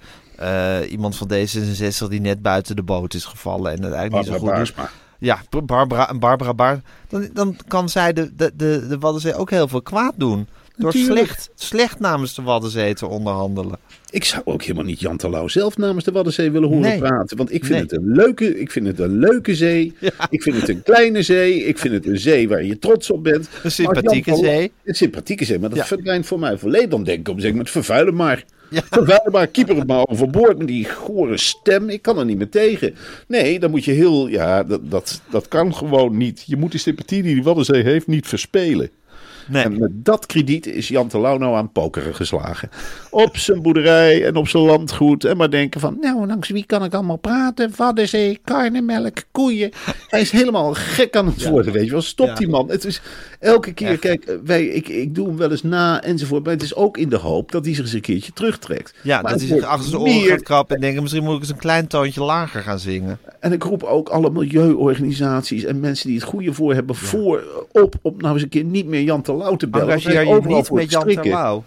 Iemand 0.89 1.17
van 1.17 1.31
D66 1.33 2.09
die 2.09 2.21
net 2.21 2.43
buiten 2.43 2.77
de 2.77 2.83
boot 2.83 3.15
is 3.15 3.25
gevallen 3.25 3.73
en 3.73 3.83
het 3.83 3.93
eigenlijk 3.93 4.27
niet 4.27 4.35
zo 4.35 4.39
goed 4.39 4.49
doet. 4.49 4.57
Baarsma. 4.57 4.91
Ja, 5.19 5.39
Barbara, 5.65 6.15
Barbara. 6.15 6.81
Dan, 7.09 7.29
dan 7.33 7.57
kan 7.67 7.89
zij 7.89 8.13
de, 8.13 8.35
de, 8.35 8.53
de, 8.55 8.87
de 8.89 8.99
Waddenzee 8.99 9.35
ook 9.35 9.51
heel 9.51 9.69
veel 9.69 9.83
kwaad 9.83 10.15
doen. 10.17 10.49
Door 10.77 10.93
Natuurlijk. 10.95 11.27
slecht, 11.27 11.51
slecht 11.55 11.99
namens 12.01 12.35
de 12.35 12.43
Waddenzee 12.43 12.95
te 12.95 13.07
onderhandelen. 13.07 13.79
Ik 14.11 14.25
zou 14.25 14.43
ook 14.45 14.63
helemaal 14.63 14.85
niet 14.85 15.01
Jan 15.01 15.17
Terlouw 15.17 15.49
zelf 15.49 15.77
namens 15.77 16.05
de 16.05 16.13
Waddenzee 16.13 16.51
willen 16.51 16.69
horen 16.69 16.83
Nee. 16.89 16.99
praten. 16.99 17.37
Want 17.37 17.53
ik 17.53 17.65
vind, 17.65 17.71
Nee. 17.73 17.81
het 17.83 17.93
een 17.93 18.13
leuke, 18.13 18.59
ik 18.61 18.71
vind 18.71 18.87
het 18.87 18.99
een 18.99 19.19
leuke 19.19 19.55
zee. 19.55 19.93
Ik 20.31 20.43
vind 20.43 20.57
het 20.57 20.69
een 20.69 20.83
kleine 20.83 21.23
zee. 21.23 21.65
Ik 21.65 21.79
vind 21.79 21.95
het 21.95 22.07
een 22.07 22.19
zee 22.19 22.49
waar 22.49 22.65
je 22.65 22.79
trots 22.79 23.11
op 23.11 23.23
bent. 23.25 23.49
Maar 23.53 23.61
Jan 23.63 23.71
sympathieke 23.71 24.31
Terlouw- 24.31 24.45
zee. 24.51 24.73
Een 24.85 24.95
sympathieke 24.95 25.45
zee, 25.45 25.59
maar 25.59 25.69
dat 25.69 25.79
Ja. 25.79 25.85
verdwijnt 25.85 26.27
voor 26.27 26.39
mij 26.39 26.59
volledig. 26.59 26.89
Dan 26.89 27.05
denk 27.05 27.19
ik 27.19 27.27
een 27.35 27.41
gegeven 27.41 27.57
moment, 27.57 27.71
vervuilen 27.71 28.15
maar. 28.15 28.45
Ja. 28.71 28.83
Vervuilen 28.91 29.33
maar, 29.33 29.47
keeper 29.47 29.77
het 29.77 29.87
maar 29.87 30.07
overboord 30.07 30.59
met 30.59 30.67
die 30.67 30.85
gore 30.89 31.37
stem. 31.39 31.89
Ik 31.89 32.03
kan 32.03 32.19
er 32.19 32.25
niet 32.25 32.37
meer 32.39 32.49
tegen. 32.49 32.95
Nee, 33.29 33.59
dan 33.61 33.71
moet 33.71 33.85
je 33.85 33.93
heel, 33.93 34.27
ja, 34.27 34.63
dat, 34.65 34.91
dat, 34.91 35.21
dat 35.31 35.49
kan 35.49 35.75
gewoon 35.75 36.17
niet. 36.17 36.43
Je 36.47 36.57
moet 36.57 36.73
de 36.73 36.79
sympathie 36.79 37.23
die 37.23 37.35
die 37.35 37.43
Waddenzee 37.43 37.83
heeft 37.83 38.07
niet 38.07 38.27
verspelen. 38.27 38.91
Nee. 39.47 39.65
En 39.65 39.79
met 39.79 39.91
dat 39.93 40.27
krediet 40.27 40.67
is 40.67 40.89
Jan 40.89 41.09
nou 41.13 41.43
aan 41.57 41.73
pokeren 41.73 42.15
geslagen. 42.15 42.71
Op 43.11 43.37
zijn 43.37 43.63
boerderij 43.63 44.27
en 44.27 44.37
op 44.37 44.49
zijn 44.49 44.63
landgoed. 44.63 45.25
En 45.25 45.37
maar 45.37 45.51
denken 45.51 45.81
van, 45.81 45.97
Nou, 46.01 46.27
langs 46.27 46.49
wie 46.49 46.65
kan 46.67 46.85
ik 46.85 46.95
allemaal 46.95 47.17
praten? 47.17 47.73
Waddenzee, 47.77 48.39
karnemelk, 48.45 49.23
koeien. 49.31 49.71
hij 50.09 50.21
is 50.21 50.31
helemaal 50.31 50.75
gek 50.75 51.17
aan 51.17 51.27
het 51.27 51.49
worden, 51.49 51.73
weet 51.73 51.85
je 51.85 51.91
wel. 51.91 52.03
Stop 52.03 52.27
Ja. 52.27 52.35
die 52.35 52.49
man. 52.49 52.71
Het 52.71 52.85
is 52.85 53.01
elke 53.41 53.73
keer, 53.73 53.89
Echt. 53.89 53.99
kijk, 54.01 54.25
eh, 54.25 54.35
wij, 54.45 54.65
ik, 54.67 54.89
ik 54.89 55.15
doe 55.15 55.27
hem 55.27 55.37
wel 55.37 55.51
eens 55.51 55.63
na 55.63 56.03
enzovoort. 56.03 56.43
Maar 56.45 56.53
het 56.53 56.63
is 56.63 56.75
ook 56.75 56.97
in 56.99 57.09
de 57.09 57.17
hoop 57.17 57.53
dat 57.53 57.65
hij 57.65 57.75
zich 57.75 57.85
eens 57.85 57.93
een 57.93 58.01
keertje 58.01 58.33
terugtrekt. 58.33 58.95
Ja, 59.03 59.21
Maar 59.23 59.31
dat 59.31 59.41
hij 59.41 59.49
zich 59.49 59.65
achter 59.65 59.89
zijn 59.91 60.01
oren 60.01 60.15
meer- 60.15 60.29
gaat 60.29 60.43
krappen 60.43 60.75
en 60.75 60.81
denken... 60.83 61.03
misschien 61.03 61.25
moet 61.25 61.35
ik 61.35 61.41
eens 61.41 61.51
een 61.51 61.57
klein 61.57 61.87
toontje 61.87 62.23
lager 62.23 62.63
gaan 62.63 62.79
zingen. 62.79 63.19
En 63.41 63.53
ik 63.53 63.63
roep 63.63 63.83
ook 63.83 64.09
alle 64.09 64.31
milieuorganisaties 64.31 65.65
en 65.65 65.81
mensen 65.81 66.07
die 66.09 66.17
het 66.19 66.27
goede 66.29 66.53
voor 66.53 66.75
hebben 66.75 66.95
voor 66.97 67.67
op, 67.73 67.95
op 68.03 68.21
nou 68.23 68.35
eens 68.35 68.43
een 68.43 68.49
keer 68.49 68.65
niet 68.65 68.87
meer 68.87 69.03
Jan 69.03 69.23
Terlouw 69.39 69.57
te 69.57 69.69
bellen. 69.69 69.89
Engageer 69.95 70.27
je 70.27 70.41
niet 70.45 70.71
met 70.71 70.91
Jan. 70.91 71.07
Terlouw. 71.07 71.65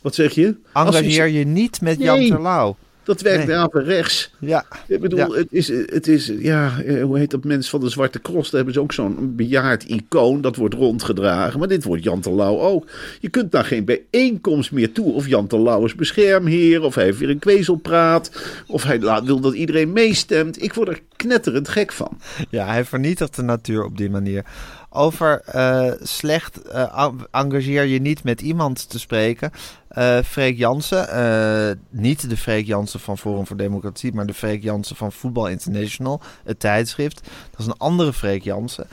Wat 0.00 0.14
zeg 0.14 0.32
je? 0.32 0.54
Engageer 0.72 1.26
je 1.26 1.44
niet 1.44 1.80
met 1.80 1.98
Jan 1.98 2.18
Nee. 2.18 2.28
Terlouw. 2.28 2.76
Dat 3.02 3.20
werkt 3.20 3.46
Nee. 3.46 3.56
averechts. 3.56 4.30
Ja. 4.38 4.64
Ik 4.86 5.00
bedoel, 5.00 5.18
Ja. 5.18 5.30
het, 5.30 5.46
is, 5.50 5.68
het 5.68 6.08
is, 6.08 6.32
ja, 6.38 6.80
eh, 6.86 7.02
hoe 7.02 7.18
heet 7.18 7.30
dat 7.30 7.44
mens 7.44 7.68
van 7.70 7.80
de 7.80 7.88
Zwarte 7.88 8.20
Cross? 8.20 8.44
Daar 8.50 8.56
hebben 8.56 8.74
ze 8.74 8.80
ook 8.80 8.92
zo'n 8.92 9.32
bejaard 9.36 9.84
icoon, 9.84 10.40
dat 10.40 10.56
wordt 10.56 10.74
rondgedragen. 10.74 11.58
Maar 11.58 11.68
dit 11.68 11.84
wordt 11.84 12.02
Jan 12.02 12.20
Terlouw 12.20 12.60
ook. 12.60 12.86
Je 13.20 13.28
kunt 13.28 13.52
daar 13.52 13.64
geen 13.64 13.84
bijeenkomst 13.84 14.72
meer 14.72 14.92
toe. 14.92 15.12
Of 15.12 15.26
Jan 15.26 15.46
Terlouw 15.46 15.84
is 15.84 15.94
beschermheer, 15.94 16.82
of 16.82 16.94
hij 16.94 17.04
heeft 17.04 17.18
weer 17.18 17.30
een 17.30 17.38
kwezelpraat. 17.38 18.30
Of 18.66 18.82
hij 18.82 19.00
laat, 19.00 19.24
wil 19.24 19.40
dat 19.40 19.54
iedereen 19.54 19.92
meestemt. 19.92 20.62
Ik 20.62 20.74
word 20.74 20.88
er 20.88 21.00
knetterend 21.16 21.68
gek 21.68 21.92
van. 21.92 22.18
Ja, 22.50 22.66
hij 22.66 22.84
vernietigt 22.84 23.36
de 23.36 23.42
natuur 23.42 23.84
op 23.84 23.96
die 23.96 24.10
manier. 24.10 24.44
Over 24.90 25.40
eh, 25.40 25.92
slecht 26.00 26.62
eh, 26.62 27.08
engageer 27.30 27.84
je 27.84 28.00
niet 28.00 28.24
met 28.24 28.40
iemand 28.40 28.90
te 28.90 28.98
spreken. 28.98 29.50
Uh, 29.98 30.18
Freek 30.18 30.56
Jansen, 30.56 31.78
niet 31.90 32.30
de 32.30 32.36
Freek 32.36 32.66
Jansen 32.66 33.00
van 33.00 33.18
Forum 33.18 33.46
voor 33.46 33.56
Democratie, 33.56 34.12
maar 34.14 34.26
de 34.26 34.34
Freek 34.34 34.62
Jansen 34.62 34.96
van 34.96 35.12
Voetbal 35.12 35.48
International, 35.48 36.20
het 36.44 36.60
tijdschrift. 36.60 37.20
Dat 37.50 37.60
is 37.60 37.66
een 37.66 37.78
andere 37.78 38.12
Freek 38.12 38.42
Jansen. 38.42 38.86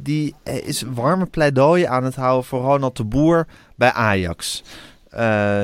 die 0.00 0.34
is 0.44 0.82
warme 0.82 1.26
pleidooien 1.26 1.90
aan 1.90 2.04
het 2.04 2.14
houden 2.14 2.44
voor 2.44 2.60
Ronald 2.60 2.96
de 2.96 3.04
Boer 3.04 3.46
bij 3.74 3.92
Ajax. 3.92 4.62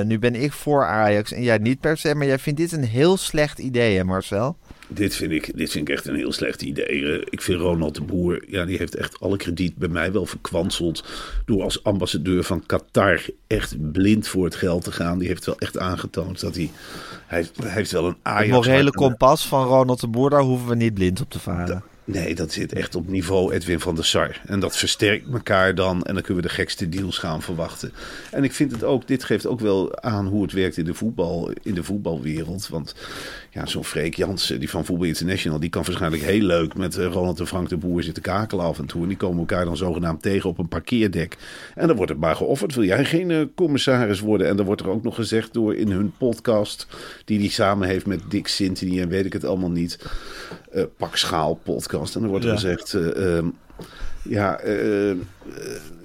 nu 0.05 0.19
ben 0.19 0.35
ik 0.35 0.53
voor 0.53 0.87
Ajax 0.87 1.33
en 1.33 1.43
jij 1.43 1.59
niet 1.59 1.81
per 1.81 1.97
se, 1.97 2.15
maar 2.15 2.27
jij 2.27 2.39
vindt 2.39 2.61
dit 2.61 2.73
een 2.73 2.85
heel 2.85 3.17
slecht 3.17 3.59
idee, 3.59 3.97
hè 3.97 4.05
Marcel? 4.05 4.57
Dit 4.89 5.15
vind, 5.15 5.33
ik, 5.33 5.57
dit 5.57 5.71
vind 5.71 5.89
ik 5.89 5.95
echt 5.95 6.07
een 6.07 6.15
heel 6.15 6.33
slecht 6.33 6.63
idee. 6.63 7.13
Eh, 7.13 7.27
ik 7.31 7.43
vind 7.43 7.61
Ronald 7.61 7.95
de 7.95 8.03
Boer, 8.03 8.45
ja, 8.47 8.65
die 8.65 8.77
heeft 8.77 8.95
echt 8.95 9.21
alle 9.21 9.37
krediet 9.37 9.77
bij 9.77 9.89
mij 9.89 10.13
wel 10.13 10.27
verkwanseld. 10.27 11.05
Door 11.45 11.63
als 11.63 11.85
ambassadeur 11.85 12.45
van 12.45 12.67
Qatar 12.67 13.21
echt 13.47 13.93
blind 13.93 14.29
voor 14.29 14.45
het 14.45 14.55
geld 14.55 14.85
te 14.85 14.93
gaan. 14.93 15.19
Die 15.19 15.29
heeft 15.29 15.47
wel 15.47 15.59
echt 15.59 15.79
aangetoond 15.79 16.41
dat 16.41 16.55
hij. 16.55 16.71
Hij, 17.27 17.47
hij 17.57 17.71
heeft 17.71 17.91
wel 17.91 18.07
een 18.07 18.17
Ajax. 18.23 18.45
Het 18.45 18.55
morele 18.55 18.91
kompas 18.91 19.47
van 19.49 19.67
Ronald 19.67 20.01
de 20.01 20.09
Boer, 20.09 20.31
daar 20.31 20.41
hoeven 20.41 20.69
we 20.69 20.75
niet 20.75 20.95
blind 20.95 21.21
op 21.21 21.31
te 21.31 21.39
varen. 21.39 21.85
Nee, 22.07 22.35
dat 22.35 22.53
zit 22.53 22.73
echt 22.73 22.95
op 22.95 23.09
niveau 23.09 23.53
Edwin 23.53 23.81
van 23.81 23.95
der 23.95 24.05
Sar. 24.05 24.41
En 24.47 24.61
dat 24.61 24.77
versterkt 24.77 25.33
elkaar 25.33 25.75
dan. 25.75 26.03
En 26.03 26.15
dan 26.15 26.23
kunnen 26.23 26.43
we 26.43 26.49
de 26.49 26.55
gekste 26.55 26.89
deals 26.89 27.19
gaan 27.19 27.43
verwachten. 27.43 27.93
En 28.31 28.45
ik 28.45 28.53
vind 28.53 28.73
het 28.73 28.85
ook, 28.85 29.07
dit 29.07 29.25
geeft 29.25 29.47
ook 29.47 29.61
wel 29.61 30.03
aan 30.03 30.27
hoe 30.27 30.43
het 30.43 30.53
werkt 30.53 30.77
in 30.77 30.85
de, 30.85 30.95
voetbal, 30.95 31.51
in 31.63 31.75
de 31.75 31.85
voetbalwereld. 31.85 32.69
Want 32.69 32.95
ja, 33.51 33.67
zo'n 33.67 33.85
Freek 33.85 34.17
Jansen, 34.17 34.59
die 34.59 34.71
van 34.71 34.85
Voetbal 34.85 35.07
International, 35.07 35.61
die 35.61 35.71
kan 35.71 35.85
waarschijnlijk 35.85 36.23
heel 36.23 36.43
leuk 36.43 36.75
met 36.75 36.97
eh, 36.97 37.07
Ronald 37.07 37.41
en 37.41 37.47
Frank 37.47 37.69
de 37.69 37.77
Boer 37.77 38.03
zitten 38.03 38.23
kakelen 38.23 38.65
af 38.65 38.79
en 38.79 38.87
toe. 38.87 39.03
En 39.03 39.09
die 39.09 39.17
komen 39.17 39.39
elkaar 39.39 39.65
dan 39.65 39.77
zogenaamd 39.77 40.23
tegen 40.23 40.51
op 40.51 40.59
een 40.59 40.69
parkeerdek. 40.69 41.37
En 41.75 41.87
dan 41.87 41.97
wordt 41.97 42.11
het 42.11 42.21
maar 42.21 42.37
geofferd. 42.37 42.75
Wil 42.75 42.85
jij 42.85 43.05
geen 43.05 43.31
uh, 43.31 43.45
commissaris 43.55 44.21
worden? 44.21 44.49
En 44.49 44.57
dan 44.57 44.67
wordt 44.67 44.81
er 44.81 44.89
ook 44.89 45.03
nog 45.03 45.15
gezegd 45.15 45.53
door 45.53 45.75
in 45.75 45.91
hun 45.91 46.13
podcast, 46.19 46.87
die 47.25 47.39
die 47.39 47.51
samen 47.51 47.89
heeft 47.89 48.07
met 48.07 48.21
Dick 48.29 48.49
Sintony 48.49 49.01
en 49.01 49.09
weet 49.09 49.27
ik 49.27 49.33
het 49.33 49.45
allemaal 49.45 49.71
niet. 49.71 49.99
Uh, 50.75 50.83
Pak 50.97 51.17
Schaal 51.17 51.55
podcast. 51.55 51.93
En 52.03 52.21
dan 52.21 52.27
wordt 52.27 52.45
er 52.45 52.51
gezegd. 52.51 52.95
Ehm, 52.95 53.47
ja, 54.23 54.61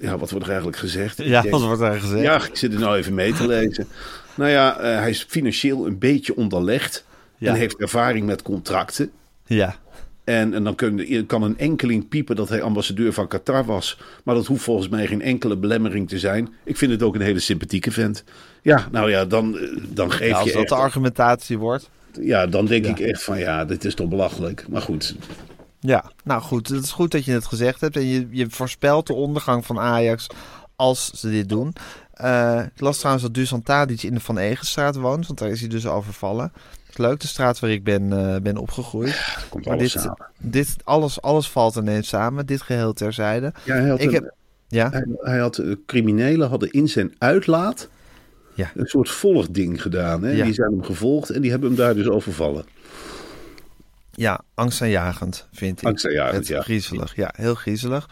ja, 0.00 0.18
wat 0.18 0.30
wordt 0.30 0.44
er 0.44 0.50
eigenlijk 0.50 0.76
gezegd? 0.76 1.22
Ja, 1.22 1.48
wat 1.48 1.62
wordt 1.62 1.80
er 1.80 2.00
gezegd? 2.00 2.22
Ja, 2.22 2.44
ik 2.44 2.56
zit 2.56 2.72
er 2.72 2.80
nou 2.80 2.96
even 2.96 3.14
mee 3.14 3.32
te 3.32 3.46
lezen. 3.46 3.86
Nou 4.34 4.50
ja, 4.50 4.76
hij 4.80 5.10
is 5.10 5.26
financieel 5.28 5.86
een 5.86 5.98
beetje 5.98 6.36
onderlegd. 6.36 7.04
En 7.38 7.54
heeft 7.54 7.76
ervaring 7.76 8.26
met 8.26 8.42
contracten. 8.42 9.10
Ja. 9.46 9.76
En, 10.24 10.54
en 10.54 10.64
dan 10.64 10.74
kun, 10.74 11.26
kan 11.26 11.42
een 11.42 11.58
enkeling 11.58 12.08
piepen 12.08 12.36
dat 12.36 12.48
hij 12.48 12.62
ambassadeur 12.62 13.12
van 13.12 13.28
Qatar 13.28 13.64
was. 13.64 13.98
Maar 14.24 14.34
dat 14.34 14.46
hoeft 14.46 14.62
volgens 14.62 14.88
mij 14.88 15.06
geen 15.06 15.22
enkele 15.22 15.56
belemmering 15.56 16.08
te 16.08 16.18
zijn. 16.18 16.48
Ik 16.64 16.76
vind 16.76 16.92
het 16.92 17.02
ook 17.02 17.14
een 17.14 17.20
hele 17.20 17.38
sympathieke 17.38 17.90
vent. 17.90 18.24
Ja, 18.62 18.88
nou 18.90 19.10
ja, 19.10 19.24
dan, 19.24 19.58
eh, 19.58 19.68
dan 19.88 20.12
geef 20.12 20.28
ja, 20.28 20.34
als 20.34 20.50
je. 20.50 20.56
Als 20.56 20.68
dat 20.68 20.78
de 20.78 20.84
argumentatie 20.84 21.58
wordt. 21.58 21.90
Ja, 22.20 22.46
dan 22.46 22.66
denk 22.66 22.86
ik 22.86 23.00
echt 23.00 23.22
van 23.22 23.38
ja, 23.38 23.64
dit 23.64 23.84
is 23.84 23.94
toch 23.94 24.08
belachelijk. 24.08 24.64
Maar 24.68 24.82
goed. 24.82 25.14
Ja, 25.80 26.10
nou 26.24 26.42
goed. 26.42 26.68
Het 26.68 26.84
is 26.84 26.92
goed 26.92 27.10
dat 27.10 27.24
je 27.24 27.32
het 27.32 27.46
gezegd 27.46 27.80
hebt. 27.80 27.96
En 27.96 28.06
je, 28.06 28.26
je 28.30 28.50
voorspelt 28.50 29.06
de 29.06 29.14
ondergang 29.14 29.66
van 29.66 29.78
Ajax 29.78 30.26
als 30.76 31.10
ze 31.10 31.30
dit 31.30 31.48
doen. 31.48 31.74
Uh, 32.24 32.62
ik 32.74 32.80
las 32.80 32.98
trouwens 32.98 33.24
dat 33.24 33.34
Dusan 33.34 33.62
Tadic 33.62 34.02
in 34.02 34.14
de 34.14 34.20
Van 34.20 34.38
Egenstraat 34.38 34.96
woont. 34.96 35.26
Want 35.26 35.38
daar 35.38 35.50
is 35.50 35.60
hij 35.60 35.68
dus 35.68 35.86
overvallen 35.86 36.52
leuk, 37.00 37.20
de 37.20 37.26
straat 37.26 37.58
waar 37.58 37.70
ik 37.70 37.84
ben, 37.84 38.02
uh, 38.12 38.36
ben 38.42 38.56
opgegroeid. 38.56 39.36
Komt 39.50 39.64
maar 39.64 39.74
alles 39.74 39.92
dit, 39.92 40.02
samen. 40.02 40.26
dit 40.38 40.76
alles, 40.84 41.22
alles 41.22 41.50
valt 41.50 41.76
ineens 41.76 42.08
samen, 42.08 42.46
dit 42.46 42.62
geheel 42.62 42.92
terzijde. 42.92 43.52
Ja, 43.64 43.74
hij 43.74 43.88
had, 43.88 44.00
ik 44.00 44.06
een, 44.06 44.14
heb, 44.14 44.34
ja? 44.68 44.90
Hij, 44.90 45.06
hij, 45.16 45.38
had 45.38 45.58
uh, 45.58 45.74
criminelen 45.86 46.48
hadden 46.48 46.70
in 46.70 46.88
zijn 46.88 47.14
uitlaat 47.18 47.88
ja. 48.54 48.70
een 48.74 48.86
soort 48.86 49.10
volgding 49.10 49.82
gedaan. 49.82 50.22
Hè? 50.22 50.30
Ja. 50.30 50.44
Die 50.44 50.54
zijn 50.54 50.70
hem 50.70 50.84
gevolgd 50.84 51.30
en 51.30 51.40
die 51.40 51.50
hebben 51.50 51.68
hem 51.68 51.78
daar 51.78 51.94
dus 51.94 52.08
overvallen. 52.08 52.64
Ja, 54.12 54.40
angstaanjagend 54.54 55.48
vind 55.52 55.80
ik. 55.80 55.86
Angstaanjagend, 55.86 56.46
ja. 56.46 56.62
Griezelig, 56.62 57.16
ja, 57.16 57.32
heel 57.36 57.54
griezelig. 57.54 58.08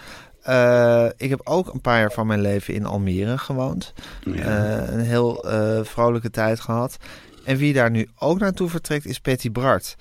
Uh, 0.48 1.06
ik 1.16 1.30
heb 1.30 1.40
ook 1.44 1.72
een 1.72 1.80
paar 1.80 1.98
jaar 1.98 2.12
van 2.12 2.26
mijn 2.26 2.40
leven 2.40 2.74
in 2.74 2.86
Almere 2.86 3.38
gewoond. 3.38 3.92
Ja. 4.24 4.32
Uh, 4.32 4.92
een 4.92 5.00
heel 5.00 5.52
uh, 5.52 5.84
vrolijke 5.84 6.30
tijd 6.30 6.60
gehad. 6.60 6.96
En 7.44 7.56
wie 7.56 7.72
daar 7.72 7.90
nu 7.90 8.08
ook 8.18 8.38
naartoe 8.38 8.68
vertrekt 8.68 9.06
is 9.06 9.20
Patty 9.20 9.50
Bart. 9.50 9.96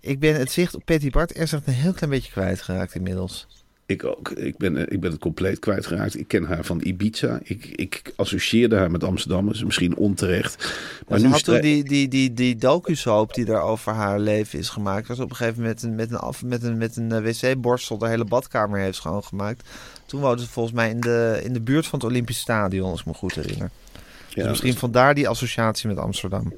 Ik 0.00 0.20
ben 0.20 0.34
het 0.34 0.50
zicht 0.50 0.74
op 0.74 0.84
Patty 0.84 1.10
Bart 1.10 1.34
eerst 1.34 1.52
een 1.52 1.62
heel 1.72 1.92
klein 1.92 2.10
beetje 2.10 2.30
kwijtgeraakt 2.30 2.94
inmiddels. 2.94 3.46
Ik 3.86 4.04
ook. 4.04 4.30
Ik 4.30 4.56
ben, 4.56 4.92
ik 4.92 5.00
ben 5.00 5.10
het 5.10 5.20
compleet 5.20 5.58
kwijtgeraakt. 5.58 6.18
Ik 6.18 6.28
ken 6.28 6.44
haar 6.44 6.64
van 6.64 6.80
Ibiza. 6.82 7.40
Ik, 7.42 7.66
ik 7.66 8.12
associeerde 8.16 8.76
haar 8.76 8.90
met 8.90 9.04
Amsterdam. 9.04 9.46
Dat 9.46 9.54
is 9.54 9.64
misschien 9.64 9.96
onterecht. 9.96 10.78
Maar 11.08 11.20
nu 11.20 11.28
had 11.28 11.44
toen 11.44 11.60
die, 11.60 11.84
die, 11.84 12.08
die, 12.08 12.32
die 12.32 12.56
docu-soap 12.56 13.34
die 13.34 13.44
daar 13.44 13.62
over 13.62 13.92
haar 13.92 14.20
leven 14.20 14.58
is 14.58 14.68
gemaakt. 14.68 15.08
Was 15.08 15.20
op 15.20 15.30
een 15.30 15.36
gegeven 15.36 15.60
moment 15.62 15.82
met 15.82 15.90
een, 15.90 15.94
met 15.94 16.10
een, 16.10 16.48
met 16.48 16.62
een, 16.62 16.78
met 16.78 16.96
een 16.96 17.22
wc-borstel 17.22 17.98
de 17.98 18.08
hele 18.08 18.24
badkamer 18.24 18.80
heeft 18.80 18.96
schoongemaakt. 18.96 19.68
Toen 20.06 20.20
woonde 20.20 20.42
ze 20.42 20.48
volgens 20.48 20.74
mij 20.74 20.90
in 20.90 21.00
de, 21.00 21.40
in 21.44 21.52
de 21.52 21.60
buurt 21.60 21.86
van 21.86 21.98
het 21.98 22.08
Olympisch 22.08 22.38
Stadion, 22.38 22.90
als 22.90 23.00
ik 23.00 23.06
me 23.06 23.14
goed 23.14 23.34
herinner. 23.34 23.70
Ja, 24.34 24.40
dus 24.40 24.50
misschien 24.50 24.74
vandaar 24.74 25.14
die 25.14 25.28
associatie 25.28 25.88
met 25.88 25.98
Amsterdam. 25.98 26.52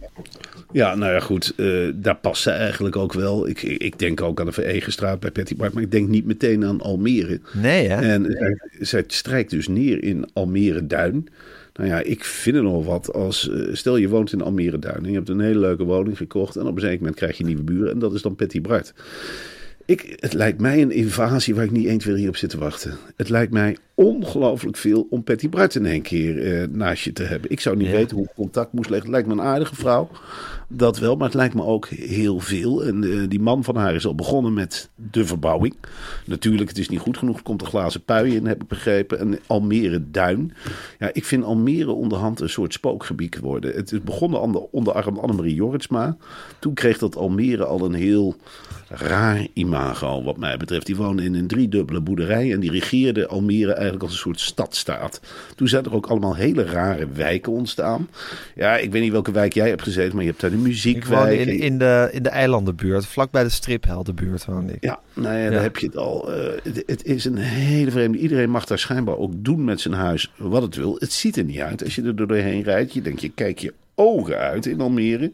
Ja, 0.73 0.95
nou 0.95 1.12
ja, 1.12 1.21
goed. 1.21 1.52
Uh, 1.56 1.92
daar 1.95 2.16
past 2.16 2.42
ze 2.42 2.50
eigenlijk 2.50 2.97
ook 2.97 3.12
wel. 3.12 3.49
Ik, 3.49 3.62
ik 3.62 3.99
denk 3.99 4.23
ook 4.23 4.40
aan 4.40 4.47
de 4.47 4.52
Veregenstraat 4.52 5.21
bij 5.21 5.30
Patty 5.30 5.56
Bart, 5.56 5.73
maar 5.73 5.83
ik 5.83 5.90
denk 5.90 6.09
niet 6.09 6.26
meteen 6.26 6.64
aan 6.64 6.80
Almere. 6.80 7.40
Nee, 7.52 7.88
hè? 7.88 8.12
En 8.12 8.25
zij, 8.25 8.59
zij 8.80 9.04
strijkt 9.06 9.50
dus 9.50 9.68
neer 9.68 10.02
in 10.02 10.28
Almere 10.33 10.87
Duin. 10.87 11.28
Nou 11.75 11.88
ja, 11.88 12.00
ik 12.00 12.25
vind 12.25 12.56
er 12.56 12.62
nog 12.62 12.85
wat 12.85 13.12
als... 13.12 13.49
Uh, 13.49 13.75
stel, 13.75 13.97
je 13.97 14.09
woont 14.09 14.33
in 14.33 14.42
Almere 14.42 14.78
Duin 14.78 15.04
en 15.04 15.09
je 15.09 15.16
hebt 15.16 15.28
een 15.28 15.40
hele 15.40 15.59
leuke 15.59 15.85
woning 15.85 16.16
gekocht... 16.16 16.56
en 16.56 16.66
op 16.66 16.75
een 16.75 16.80
zeker 16.80 16.99
moment 16.99 17.16
krijg 17.16 17.38
je 17.38 17.45
nieuwe 17.45 17.62
buren 17.62 17.92
en 17.92 17.99
dat 17.99 18.14
is 18.14 18.23
dan 18.23 18.35
Patty 18.35 18.61
Bart. 18.61 18.95
Ik, 19.85 20.16
het 20.21 20.33
lijkt 20.33 20.61
mij 20.61 20.83
een 20.83 20.90
invasie 20.90 21.54
waar 21.54 21.64
ik 21.64 21.71
niet 21.71 21.87
1, 21.87 21.99
2, 21.99 22.14
3 22.14 22.28
op 22.28 22.37
zit 22.37 22.50
te 22.50 22.59
wachten. 22.59 22.97
Het 23.16 23.28
lijkt 23.28 23.52
mij 23.52 23.76
ongelooflijk 23.97 24.76
veel 24.76 25.07
om 25.11 25.23
Patty 25.23 25.49
Bart 25.49 25.75
in 25.75 25.87
één 25.87 26.03
keer 26.03 26.43
eh, 26.43 26.69
naast 26.69 27.05
je 27.05 27.12
te 27.12 27.23
hebben. 27.23 27.50
Ik 27.50 27.61
zou 27.61 27.76
niet 27.76 27.87
ja. 27.87 27.93
weten 27.93 28.17
hoe 28.17 28.26
ik 28.26 28.35
contact 28.35 28.73
moest 28.73 28.91
leggen. 28.91 29.09
Het 29.11 29.17
lijkt 29.17 29.29
me 29.29 29.43
een 29.43 29.50
aardige 29.50 29.75
vrouw. 29.75 30.09
Dat 30.69 30.99
wel, 30.99 31.17
maar 31.17 31.26
het 31.26 31.37
lijkt 31.37 31.55
me 31.55 31.65
ook 31.65 31.88
heel 31.88 32.41
veel. 32.41 32.85
En 32.85 33.03
uh, 33.03 33.29
die 33.29 33.41
man 33.41 33.65
van 33.65 33.76
haar 33.76 33.95
is 33.95 34.07
al 34.07 34.15
begonnen 34.15 34.55
met 34.55 34.91
de 35.11 35.26
verbouwing. 35.26 35.75
Natuurlijk, 36.25 36.69
het 36.69 36.79
is 36.79 36.88
niet 36.88 37.00
goed 37.00 37.19
genoeg. 37.19 37.37
Er 37.37 37.43
komt 37.43 37.61
een 37.61 37.67
glazen 37.67 38.05
pui 38.05 38.35
in, 38.35 38.47
heb 38.47 38.62
ik 38.62 38.69
begrepen. 38.69 39.19
En 39.19 39.38
Almere 39.47 40.11
Duin. 40.11 40.53
Ja, 40.99 41.11
ik 41.12 41.25
vind 41.25 41.45
Almere 41.45 41.91
onderhand 41.91 42.41
een 42.41 42.49
soort 42.49 42.73
spookgebied 42.73 43.38
worden. 43.38 43.75
Het 43.75 43.93
is 43.93 44.03
begonnen 44.03 44.41
onder, 44.41 44.62
onder 44.71 44.93
Annemarie 44.93 45.55
Jorritsma. 45.55 46.17
Toen 46.59 46.75
kreeg 46.75 46.99
dat 46.99 47.17
Almere 47.17 47.65
al 47.65 47.85
een 47.85 47.95
heel 47.95 48.37
raar 48.88 49.47
imago, 49.53 50.23
wat 50.23 50.37
mij 50.37 50.57
betreft. 50.57 50.87
Die 50.87 50.97
woonde 50.97 51.25
in 51.25 51.35
een 51.35 51.47
driedubbele 51.47 52.00
boerderij 52.00 52.53
en 52.53 52.61
die 52.61 52.71
regeerde 52.71 53.26
Almere 53.26 53.73
eigenlijk 53.90 54.02
als 54.02 54.12
een 54.12 54.33
soort 54.33 54.40
stadstaat. 54.40 55.21
Toen 55.55 55.69
zijn 55.69 55.85
er 55.85 55.95
ook 55.95 56.07
allemaal 56.07 56.35
hele 56.35 56.64
rare 56.64 57.09
wijken 57.09 57.52
ontstaan. 57.52 58.09
Ja, 58.55 58.76
ik 58.76 58.93
weet 58.93 59.02
niet 59.02 59.12
welke 59.12 59.33
wijk 59.33 59.55
jij 59.55 59.69
hebt 59.69 59.83
gezeten, 59.83 60.14
maar 60.14 60.25
je 60.25 60.31
hebt 60.31 60.40
daar 60.40 60.50
de 60.50 60.57
muziekwijk. 60.57 61.40
Ik 61.40 61.47
in, 61.47 61.59
in, 61.59 61.78
de, 61.78 62.09
in 62.12 62.23
de 62.23 62.28
eilandenbuurt, 62.28 63.07
vlakbij 63.07 63.43
de 63.43 63.49
stripheldenbuurt 63.49 64.45
woonde 64.45 64.73
ik. 64.73 64.85
Ja, 64.85 65.00
nou 65.14 65.35
ja, 65.35 65.45
ja. 65.45 65.50
daar 65.50 65.62
heb 65.62 65.76
je 65.76 65.87
het 65.87 65.97
al. 65.97 66.31
Uh, 66.31 66.47
het, 66.62 66.83
het, 66.87 67.05
is 67.05 67.25
een 67.25 67.37
hele 67.37 67.90
vreemde... 67.90 68.19
Iedereen 68.19 68.50
mag 68.50 68.64
daar 68.64 68.78
schijnbaar 68.78 69.16
ook 69.16 69.33
doen 69.37 69.64
met 69.64 69.81
zijn 69.81 69.95
huis 69.95 70.33
wat 70.37 70.62
het 70.62 70.76
wil. 70.76 70.97
Het 70.99 71.12
ziet 71.12 71.37
er 71.37 71.45
niet 71.45 71.61
uit 71.61 71.85
als 71.85 71.95
je 71.95 72.02
er 72.02 72.16
doorheen 72.16 72.62
rijdt. 72.62 72.93
Je 72.93 73.02
denkt, 73.02 73.21
je 73.21 73.31
kijk 73.31 73.59
je 73.59 73.75
ogen 73.95 74.38
uit 74.38 74.66
in 74.66 74.81
Almere. 74.81 75.33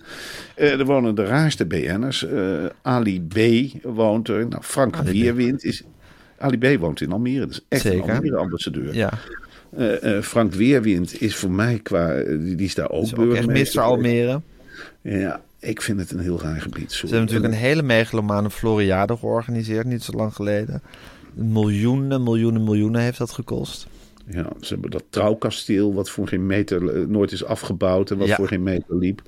Uh, 0.57 0.79
er 0.79 0.85
wonen 0.85 1.15
de 1.15 1.25
raarste 1.25 1.67
BN'ers. 1.67 2.23
Uh, 2.23 2.65
Ali 2.83 3.23
B. 3.23 3.37
woont 3.83 4.29
er. 4.29 4.47
Nou, 4.49 4.63
Frank 4.63 4.97
Ali 4.97 5.23
Weerwind 5.23 5.65
is... 5.65 5.83
Ali 6.43 6.59
B. 6.59 6.81
woont 6.81 7.01
in 7.01 7.13
Almere. 7.13 7.41
Dat 7.41 7.51
is 7.51 7.65
echt 7.69 7.83
Zeker. 7.83 8.09
een 8.09 8.15
Almere-ambassadeur. 8.15 8.95
Ja. 8.95 9.13
Uh, 9.79 10.21
Frank 10.21 10.55
Weerwind 10.55 11.21
is 11.21 11.37
voor 11.37 11.51
mij 11.51 11.81
qua... 11.83 12.23
die, 12.23 12.55
die 12.55 12.67
is 12.67 12.75
daar 12.75 12.91
ook 12.91 13.03
is 13.03 13.13
burgemeester. 13.13 13.83
Almere. 13.83 14.41
Ja, 15.01 15.41
ik 15.59 15.83
vind 15.83 16.01
het 16.01 16.11
een 16.11 16.19
heel 16.19 16.41
raar 16.41 16.61
gebied. 16.61 16.93
Sorry. 16.93 17.09
Ze 17.09 17.15
hebben 17.15 17.21
natuurlijk 17.21 17.53
een 17.53 17.69
hele 17.69 17.83
megalomane 17.83 18.51
Floriade 18.51 19.17
georganiseerd, 19.17 19.87
niet 19.87 20.03
zo 20.03 20.13
lang 20.13 20.35
geleden. 20.35 20.83
Miljoenen, 21.35 22.23
miljoenen, 22.23 22.65
miljoenen 22.65 23.01
heeft 23.01 23.19
dat 23.19 23.31
gekost. 23.31 23.87
Ja, 24.27 24.47
ze 24.61 24.73
hebben 24.73 24.91
dat 24.91 25.05
trouwkasteel, 25.11 25.95
wat 25.95 26.11
voor 26.11 26.29
geen 26.29 26.47
meter 26.47 27.09
nooit 27.09 27.33
is 27.33 27.45
afgebouwd 27.45 28.11
en 28.11 28.19
wat 28.19 28.29
ja. 28.29 28.37
voor 28.37 28.49
geen 28.49 28.63
meter 28.63 28.99
liep. 28.99 29.23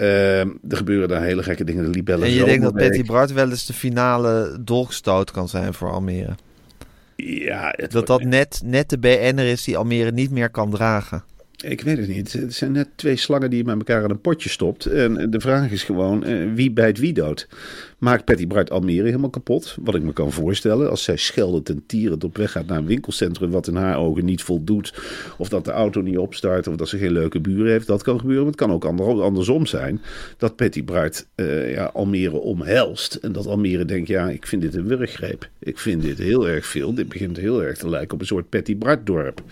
Uh, 0.00 0.40
er 0.40 0.76
gebeuren 0.76 1.08
daar 1.08 1.22
hele 1.22 1.42
gekke 1.42 1.64
dingen. 1.64 1.84
De 1.84 1.90
libellen 1.90 2.26
en 2.26 2.32
je 2.32 2.44
denkt 2.44 2.62
dat 2.62 2.74
Betty 2.74 3.04
Bart 3.04 3.32
wel 3.32 3.50
eens 3.50 3.66
de 3.66 3.72
finale 3.72 4.58
dolkstoot 4.60 5.30
kan 5.30 5.48
zijn 5.48 5.74
voor 5.74 5.90
Almere? 5.90 6.34
Ja. 7.16 7.74
Het 7.76 7.92
dat 7.92 8.06
dat 8.06 8.22
net, 8.22 8.60
net 8.64 8.88
de 8.88 8.98
BN'er 8.98 9.50
is 9.50 9.64
die 9.64 9.76
Almere 9.76 10.12
niet 10.12 10.30
meer 10.30 10.50
kan 10.50 10.70
dragen. 10.70 11.22
Ik 11.64 11.80
weet 11.80 11.98
het 11.98 12.08
niet. 12.08 12.32
Het 12.32 12.54
zijn 12.54 12.72
net 12.72 12.88
twee 12.94 13.16
slangen 13.16 13.50
die 13.50 13.58
je 13.58 13.64
met 13.64 13.76
elkaar 13.76 14.04
in 14.04 14.10
een 14.10 14.20
potje 14.20 14.48
stopt. 14.48 14.86
En 14.86 15.30
de 15.30 15.40
vraag 15.40 15.70
is 15.70 15.82
gewoon, 15.82 16.28
uh, 16.28 16.54
wie 16.54 16.70
bijt 16.70 16.98
wie 16.98 17.12
dood? 17.12 17.48
Maakt 17.98 18.24
Patty 18.24 18.46
Bart 18.46 18.70
Almere 18.70 19.04
helemaal 19.06 19.30
kapot. 19.30 19.76
Wat 19.80 19.94
ik 19.94 20.02
me 20.02 20.12
kan 20.12 20.32
voorstellen. 20.32 20.90
Als 20.90 21.02
zij 21.02 21.16
scheldend 21.16 21.68
en 21.68 21.82
tierend 21.86 22.24
op 22.24 22.36
weg 22.36 22.50
gaat 22.52 22.66
naar 22.66 22.78
een 22.78 22.86
winkelcentrum. 22.86 23.50
wat 23.50 23.66
in 23.66 23.74
haar 23.76 23.98
ogen 23.98 24.24
niet 24.24 24.42
voldoet. 24.42 24.94
of 25.38 25.48
dat 25.48 25.64
de 25.64 25.70
auto 25.70 26.00
niet 26.00 26.18
opstart. 26.18 26.66
of 26.66 26.76
dat 26.76 26.88
ze 26.88 26.98
geen 26.98 27.12
leuke 27.12 27.40
buren 27.40 27.70
heeft. 27.70 27.86
Dat 27.86 28.02
kan 28.02 28.18
gebeuren. 28.18 28.42
Maar 28.44 28.52
het 28.52 28.60
kan 28.60 28.72
ook 28.72 28.84
ander- 28.84 29.22
andersom 29.22 29.66
zijn. 29.66 30.00
Dat 30.36 30.56
Patty 30.56 30.84
Bart 30.84 31.26
eh, 31.34 31.72
ja, 31.74 31.84
Almere 31.84 32.36
omhelst. 32.36 33.14
En 33.14 33.32
dat 33.32 33.46
Almere 33.46 33.84
denkt: 33.84 34.08
ja, 34.08 34.28
ik 34.30 34.46
vind 34.46 34.62
dit 34.62 34.74
een 34.74 34.86
wurggreep. 34.86 35.48
Ik 35.58 35.78
vind 35.78 36.02
dit 36.02 36.18
heel 36.18 36.48
erg 36.48 36.66
veel. 36.66 36.94
Dit 36.94 37.08
begint 37.08 37.36
heel 37.36 37.62
erg 37.64 37.78
te 37.78 37.88
lijken 37.88 38.14
op 38.14 38.20
een 38.20 38.26
soort 38.26 38.48
Patty 38.48 38.76
Bart-dorp. 38.76 39.42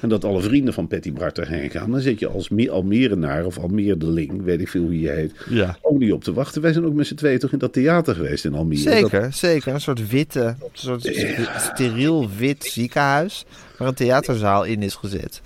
En 0.00 0.08
dat 0.08 0.24
alle 0.24 0.40
vrienden 0.42 0.74
van 0.74 0.88
Patty 0.88 1.12
Bart 1.12 1.38
erheen 1.38 1.70
gaan. 1.70 1.90
Dan 1.90 2.00
zit 2.00 2.18
je 2.18 2.28
als 2.28 2.48
Me- 2.48 2.70
Almerenaar 2.70 3.44
of 3.46 3.58
Almeerdeling, 3.58 4.42
weet 4.42 4.60
ik 4.60 4.68
veel 4.68 4.82
hoe 4.82 5.00
je 5.00 5.08
heet. 5.10 5.32
Ja. 5.48 5.76
Ook 5.82 5.98
niet 5.98 6.12
op 6.12 6.24
te 6.24 6.32
wachten. 6.32 6.62
Wij 6.62 6.72
zijn 6.72 6.84
ook 6.84 6.94
met 6.94 7.06
z'n 7.06 7.14
tweeën 7.14 7.38
toch 7.38 7.52
in 7.52 7.58
dat 7.58 7.72
theater 7.72 7.90
geweest 8.00 8.44
in 8.44 8.54
Almere. 8.54 8.84
Dat- 8.84 8.92
Zeker, 9.10 9.32
zeker. 9.32 9.74
Een 9.74 9.80
soort 9.80 10.08
witte, 10.08 10.40
een 10.42 10.56
soort 10.72 11.10
steriel 11.56 12.28
wit 12.36 12.64
ziekenhuis 12.64 13.44
waar 13.78 13.88
een 13.88 13.94
theaterzaal 13.94 14.64
in 14.64 14.82
is 14.82 14.94
gezet. 14.94 15.40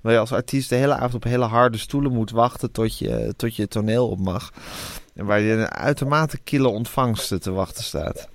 Waar 0.00 0.12
je 0.12 0.18
als 0.18 0.32
artiest 0.32 0.68
de 0.68 0.74
hele 0.76 0.94
avond 0.94 1.14
op 1.14 1.24
hele 1.24 1.44
harde 1.44 1.78
stoelen 1.78 2.12
moet 2.12 2.30
wachten 2.30 2.70
tot 2.70 2.98
je, 2.98 3.34
tot 3.36 3.56
je 3.56 3.68
toneel 3.68 4.08
op 4.08 4.18
mag. 4.18 4.50
En 5.14 5.24
waar 5.26 5.40
je 5.40 5.52
een 5.52 5.68
uitermate 5.70 6.38
kille 6.44 6.68
ontvangst 6.68 7.42
te 7.42 7.50
wachten 7.50 7.84
staat. 7.84 8.28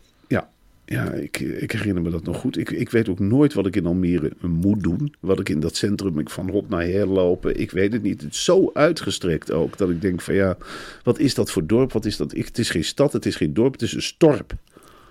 Ja, 0.93 1.11
ik, 1.11 1.39
ik 1.39 1.71
herinner 1.71 2.03
me 2.03 2.09
dat 2.09 2.23
nog 2.23 2.37
goed. 2.37 2.57
Ik, 2.57 2.71
ik 2.71 2.89
weet 2.89 3.09
ook 3.09 3.19
nooit 3.19 3.53
wat 3.53 3.65
ik 3.65 3.75
in 3.75 3.85
Almere 3.85 4.31
moet 4.41 4.83
doen. 4.83 5.15
Wat 5.19 5.39
ik 5.39 5.49
in 5.49 5.59
dat 5.59 5.75
centrum 5.75 6.19
ik 6.19 6.29
van 6.29 6.49
hot 6.49 6.69
naar 6.69 6.83
her 6.83 7.07
lopen. 7.07 7.59
Ik 7.59 7.71
weet 7.71 7.93
het 7.93 8.01
niet. 8.01 8.21
Het 8.21 8.31
is 8.31 8.43
zo 8.43 8.69
uitgestrekt 8.73 9.51
ook. 9.51 9.77
Dat 9.77 9.89
ik 9.89 10.01
denk 10.01 10.21
van 10.21 10.33
ja, 10.33 10.57
wat 11.03 11.19
is 11.19 11.33
dat 11.33 11.51
voor 11.51 11.65
dorp? 11.65 11.91
Wat 11.91 12.05
is 12.05 12.17
dat? 12.17 12.35
Ik, 12.35 12.45
het 12.45 12.57
is 12.57 12.69
geen 12.69 12.83
stad, 12.83 13.13
het 13.13 13.25
is 13.25 13.35
geen 13.35 13.53
dorp, 13.53 13.71
het 13.71 13.81
is 13.81 13.93
een 13.93 14.01
storp. 14.01 14.53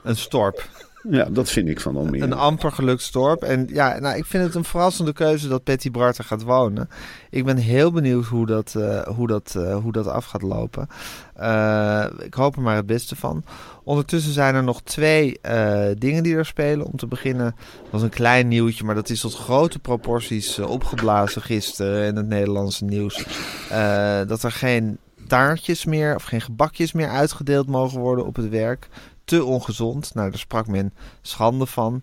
Een 0.03 0.17
storp. 0.17 0.69
Ja, 1.11 1.25
dat 1.31 1.51
vind 1.51 1.69
ik 1.69 1.81
van 1.81 1.97
Almere. 1.97 2.25
Een 2.25 2.33
amper 2.33 2.73
gelukt 2.73 3.03
storp. 3.03 3.43
En 3.43 3.69
ja, 3.73 3.99
nou, 3.99 4.17
ik 4.17 4.25
vind 4.25 4.45
het 4.45 4.55
een 4.55 4.65
verrassende 4.65 5.13
keuze 5.13 5.49
dat 5.49 5.65
Patty 5.65 5.91
Bart 5.91 6.19
er 6.19 6.25
gaat 6.25 6.43
wonen. 6.43 6.89
Ik 7.31 7.45
ben 7.45 7.57
heel 7.57 7.93
benieuwd 7.93 8.25
hoe 8.25 8.47
dat, 8.47 8.75
eh, 8.75 9.03
hoe 9.03 9.27
dat, 9.27 9.55
eh, 9.57 9.77
hoe 9.77 9.93
dat 9.93 10.07
af 10.07 10.25
gaat 10.25 10.43
lopen. 10.43 10.89
Eh, 11.35 12.05
ik 12.19 12.35
hoop 12.35 12.57
er 12.57 12.63
maar 12.63 12.77
het 12.77 12.87
beste 12.87 13.17
van. 13.17 13.45
Ondertussen 13.85 14.33
zijn 14.33 14.55
er 14.55 14.63
nog 14.63 14.83
twee 14.83 15.41
dingen 15.99 16.23
die 16.23 16.37
er 16.37 16.47
spelen. 16.47 16.87
Om 16.87 16.97
te 16.97 17.07
beginnen 17.07 17.55
was 17.91 18.03
een 18.03 18.09
klein 18.09 18.49
nieuwtje, 18.49 18.85
maar 18.85 18.95
dat 18.95 19.11
is 19.11 19.21
tot 19.21 19.35
grote 19.35 19.79
proporties 19.79 20.59
opgeblazen 20.59 21.43
gisteren 21.43 22.07
in 22.07 22.17
het 22.17 22.29
Nederlandse 22.29 22.85
nieuws. 22.85 23.25
Dat 24.27 24.43
er 24.43 24.53
geen 24.53 24.99
taartjes 25.27 25.85
meer 25.85 26.15
of 26.15 26.23
geen 26.23 26.41
gebakjes 26.41 26.93
meer 26.93 27.09
uitgedeeld 27.09 27.67
mogen 27.67 28.01
worden 28.01 28.27
op 28.27 28.37
het 28.37 28.49
werk. 28.49 28.89
Te 29.25 29.45
ongezond. 29.45 30.15
Nou, 30.15 30.31
daar 30.31 30.39
sprak 30.39 30.67
men 30.67 30.93
schande 31.23 31.67
van. 31.67 32.03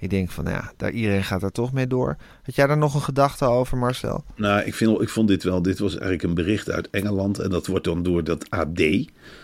Ik 0.00 0.10
denk 0.10 0.30
van, 0.30 0.44
nou 0.44 0.56
ja, 0.56 0.72
daar, 0.76 0.90
iedereen 0.90 1.24
gaat 1.24 1.42
er 1.42 1.52
toch 1.52 1.72
mee 1.72 1.86
door. 1.86 2.16
Had 2.42 2.54
jij 2.54 2.66
daar 2.66 2.78
nog 2.78 2.94
een 2.94 3.00
gedachte 3.00 3.44
over, 3.44 3.78
Marcel? 3.78 4.24
Nou, 4.36 4.62
ik, 4.62 4.74
vind, 4.74 5.00
ik 5.00 5.08
vond 5.08 5.28
dit 5.28 5.42
wel. 5.42 5.62
Dit 5.62 5.78
was 5.78 5.92
eigenlijk 5.92 6.22
een 6.22 6.34
bericht 6.34 6.70
uit 6.70 6.90
Engeland. 6.90 7.38
En 7.38 7.50
dat 7.50 7.66
wordt 7.66 7.84
dan 7.84 8.02
door 8.02 8.24
dat 8.24 8.50
AD, 8.50 8.80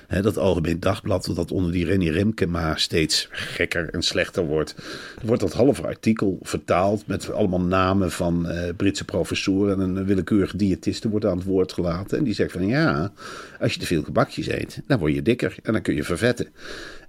hè, 0.06 0.22
dat 0.22 0.38
Algemeen 0.38 0.80
Dagblad, 0.80 1.30
dat 1.34 1.50
onder 1.50 1.72
die 1.72 1.84
Rennie 1.84 2.10
Remkema 2.10 2.76
steeds 2.76 3.28
gekker 3.30 3.90
en 3.90 4.02
slechter 4.02 4.46
wordt. 4.46 4.74
Wordt 5.22 5.42
dat 5.42 5.52
halve 5.52 5.86
artikel 5.86 6.38
vertaald 6.42 7.06
met 7.06 7.32
allemaal 7.32 7.60
namen 7.60 8.10
van 8.10 8.48
eh, 8.48 8.74
Britse 8.76 9.04
professoren. 9.04 9.80
En 9.80 9.96
een 9.96 10.04
willekeurige 10.04 10.56
diëtiste 10.56 11.08
wordt 11.08 11.26
aan 11.26 11.36
het 11.36 11.46
woord 11.46 11.72
gelaten. 11.72 12.18
En 12.18 12.24
die 12.24 12.34
zegt 12.34 12.52
van 12.52 12.66
ja, 12.66 13.12
als 13.60 13.72
je 13.72 13.80
te 13.80 13.86
veel 13.86 14.02
gebakjes 14.02 14.48
eet, 14.48 14.82
dan 14.86 14.98
word 14.98 15.14
je 15.14 15.22
dikker 15.22 15.56
en 15.62 15.72
dan 15.72 15.82
kun 15.82 15.94
je 15.94 16.04
vervetten. 16.04 16.48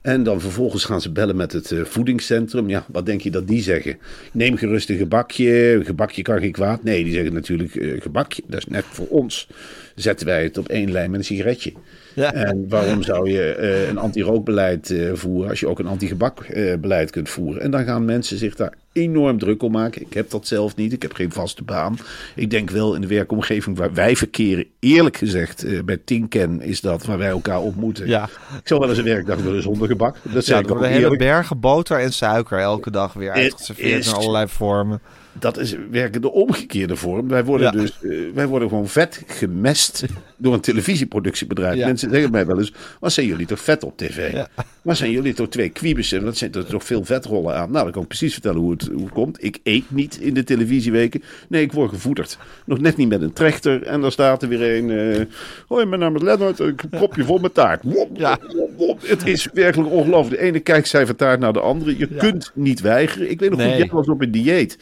En 0.02 0.24
dan 0.24 0.42
vervolgens 0.42 0.86
gaan 0.86 1.02
ze 1.02 1.12
bellen 1.12 1.36
met 1.36 1.52
het 1.52 1.72
eh, 1.72 1.84
voedingscentrum. 1.84 2.70
Ja, 2.70 2.86
wat 2.88 3.06
denk 3.06 3.22
je 3.22 3.32
dat 3.32 3.48
die 3.48 3.62
zeggen? 3.62 3.98
Neem 4.32 4.58
gerust 4.58 4.90
een 4.90 4.98
gebakje. 4.98 5.74
Een 5.74 5.86
gebakje 5.86 6.22
kan 6.22 6.40
geen 6.40 6.52
kwaad. 6.52 6.84
Nee, 6.84 7.04
die 7.04 7.14
zeggen 7.14 7.34
natuurlijk 7.34 7.76
eh, 7.76 8.02
gebakje. 8.02 8.42
Dat 8.48 8.60
is 8.60 8.66
net 8.66 8.86
voor 8.86 9.08
ons. 9.08 9.48
Zetten 9.96 10.28
wij 10.28 10.44
het 10.44 10.58
op 10.58 10.70
één 10.70 10.92
lijn 10.92 11.12
met 11.12 11.20
een 11.20 11.26
sigaretje. 11.26 11.74
Ja. 12.14 12.34
En 12.34 12.66
waarom 12.70 13.04
zou 13.04 13.30
je 13.30 13.52
eh, 13.54 13.88
een 13.88 13.98
anti-rookbeleid 13.98 14.96
voeren 15.14 15.50
als 15.50 15.60
je 15.60 15.68
ook 15.68 15.80
een 15.80 15.88
anti-gebakbeleid 15.88 17.12
kunt 17.12 17.30
voeren? 17.30 17.62
En 17.62 17.72
dan 17.72 17.86
gaan 17.86 18.06
mensen 18.06 18.38
zich 18.38 18.56
daar 18.56 18.74
enorm 18.94 19.40
druk 19.40 19.64
om 19.64 19.72
maken. 19.72 20.02
Ik 20.02 20.14
heb 20.14 20.30
dat 20.30 20.48
zelf 20.48 20.76
niet. 20.76 20.94
Ik 20.94 21.02
heb 21.02 21.14
geen 21.14 21.32
vaste 21.32 21.64
baan. 21.64 21.98
Ik 22.36 22.50
denk 22.50 22.70
wel 22.70 22.96
in 22.96 23.02
de 23.02 23.08
werkomgeving 23.08 23.78
waar 23.78 23.94
wij 23.94 24.16
verkeren, 24.16 24.66
eerlijk 24.80 25.18
gezegd, 25.18 25.64
eh, 25.64 25.84
bij 25.84 25.98
Tinken 25.98 26.62
is 26.62 26.82
dat 26.82 27.06
waar 27.06 27.18
wij 27.18 27.30
elkaar 27.30 27.62
ontmoeten. 27.62 28.08
Ja. 28.08 28.24
Ik 28.62 28.68
zou 28.68 28.80
wel 28.80 28.90
eens 28.90 28.98
een 28.98 29.04
werkdag 29.04 29.40
willen 29.42 29.62
zonder 29.62 29.88
gebak. 29.88 30.18
Dat 30.22 30.46
Ja, 30.46 30.54
er 30.56 30.62
ook 30.62 30.68
worden 30.68 30.88
hele 30.90 31.02
eerlijk. 31.02 31.20
bergen 31.22 31.60
boter 31.60 32.00
en 32.00 32.14
suiker 32.14 32.60
elke 32.60 32.92
dag 32.92 33.14
weer 33.14 33.32
uitgeserveerd 33.32 34.00
is- 34.00 34.08
in 34.08 34.14
allerlei 34.14 34.48
vormen. 34.48 35.02
Dat 35.40 35.58
is 35.58 35.76
werken 35.92 36.22
de 36.22 36.32
omgekeerde 36.32 36.96
vorm. 36.96 37.28
Wij 37.28 37.46
worden 37.46 37.66
Ja. 37.74 37.82
dus 37.82 37.98
eh, 38.02 38.10
wij 38.34 38.48
worden 38.48 38.70
gewoon 38.70 38.88
vet 38.88 39.24
gemest 39.28 40.06
door 40.38 40.54
een 40.54 40.60
televisieproductiebedrijf. 40.60 41.76
Ja. 41.78 41.86
Mensen 41.86 42.10
zeggen 42.12 42.32
mij 42.32 42.46
wel 42.46 42.60
eens: 42.60 42.74
wat 43.00 43.12
zijn 43.14 43.26
jullie 43.28 43.46
toch 43.46 43.60
vet 43.60 43.84
op 43.84 43.98
tv? 43.98 44.32
Ja. 44.34 44.48
Wat 44.88 44.98
zijn 44.98 45.12
jullie 45.12 45.34
toch 45.34 45.50
twee 45.50 45.70
kwiebussen? 45.70 46.24
Dat 46.26 46.38
zijn 46.38 46.54
er 46.54 46.66
toch 46.66 46.84
veel 46.84 47.04
vetrollen 47.06 47.56
aan? 47.56 47.72
Nou, 47.72 47.84
dan 47.84 47.92
kan 47.92 48.02
ik 48.02 48.08
precies 48.08 48.34
vertellen 48.34 48.60
hoe 48.60 48.72
het, 48.72 48.90
hoe 48.94 49.04
het 49.04 49.14
komt. 49.14 49.44
Ik 49.44 49.60
eet 49.64 49.84
niet 49.92 50.18
in 50.20 50.34
de 50.34 50.44
televisieweken. 50.44 51.24
Nee, 51.50 51.62
ik 51.62 51.72
word 51.72 51.90
gevoederd. 51.90 52.38
Nog 52.66 52.80
net 52.80 52.98
niet 52.98 53.10
met 53.10 53.22
een 53.22 53.34
trechter. 53.34 53.84
En 53.84 54.02
dan 54.02 54.12
staat 54.12 54.42
er 54.44 54.50
weer 54.50 54.78
een. 54.78 54.90
eh 54.92 55.26
hoi, 55.68 55.86
mijn 55.86 56.00
naam 56.02 56.16
is 56.16 56.22
Lennart. 56.22 56.60
Een 56.60 56.76
kopje 56.98 57.24
vol 57.24 57.38
met 57.38 57.54
taart. 57.54 57.84
Wop, 57.84 58.10
Ja. 58.18 58.40
wop, 58.56 58.72
wop. 58.78 59.02
Het 59.08 59.28
is 59.28 59.48
werkelijk 59.54 59.92
ongelooflijk. 59.92 60.42
De 60.42 60.48
ene 60.48 60.60
kijkcijfertaart 60.60 61.40
naar 61.40 61.54
de 61.54 61.60
andere. 61.60 61.98
Je 61.98 62.08
kunt 62.08 62.52
niet 62.54 62.82
weigeren. 62.82 63.30
Ik 63.32 63.40
weet 63.40 63.50
nog 63.50 63.60
Nee. 63.60 63.68
goed, 63.70 63.78
jij 63.78 63.88
was 63.92 64.08
op 64.08 64.22
een 64.22 64.32
dieet. 64.32 64.78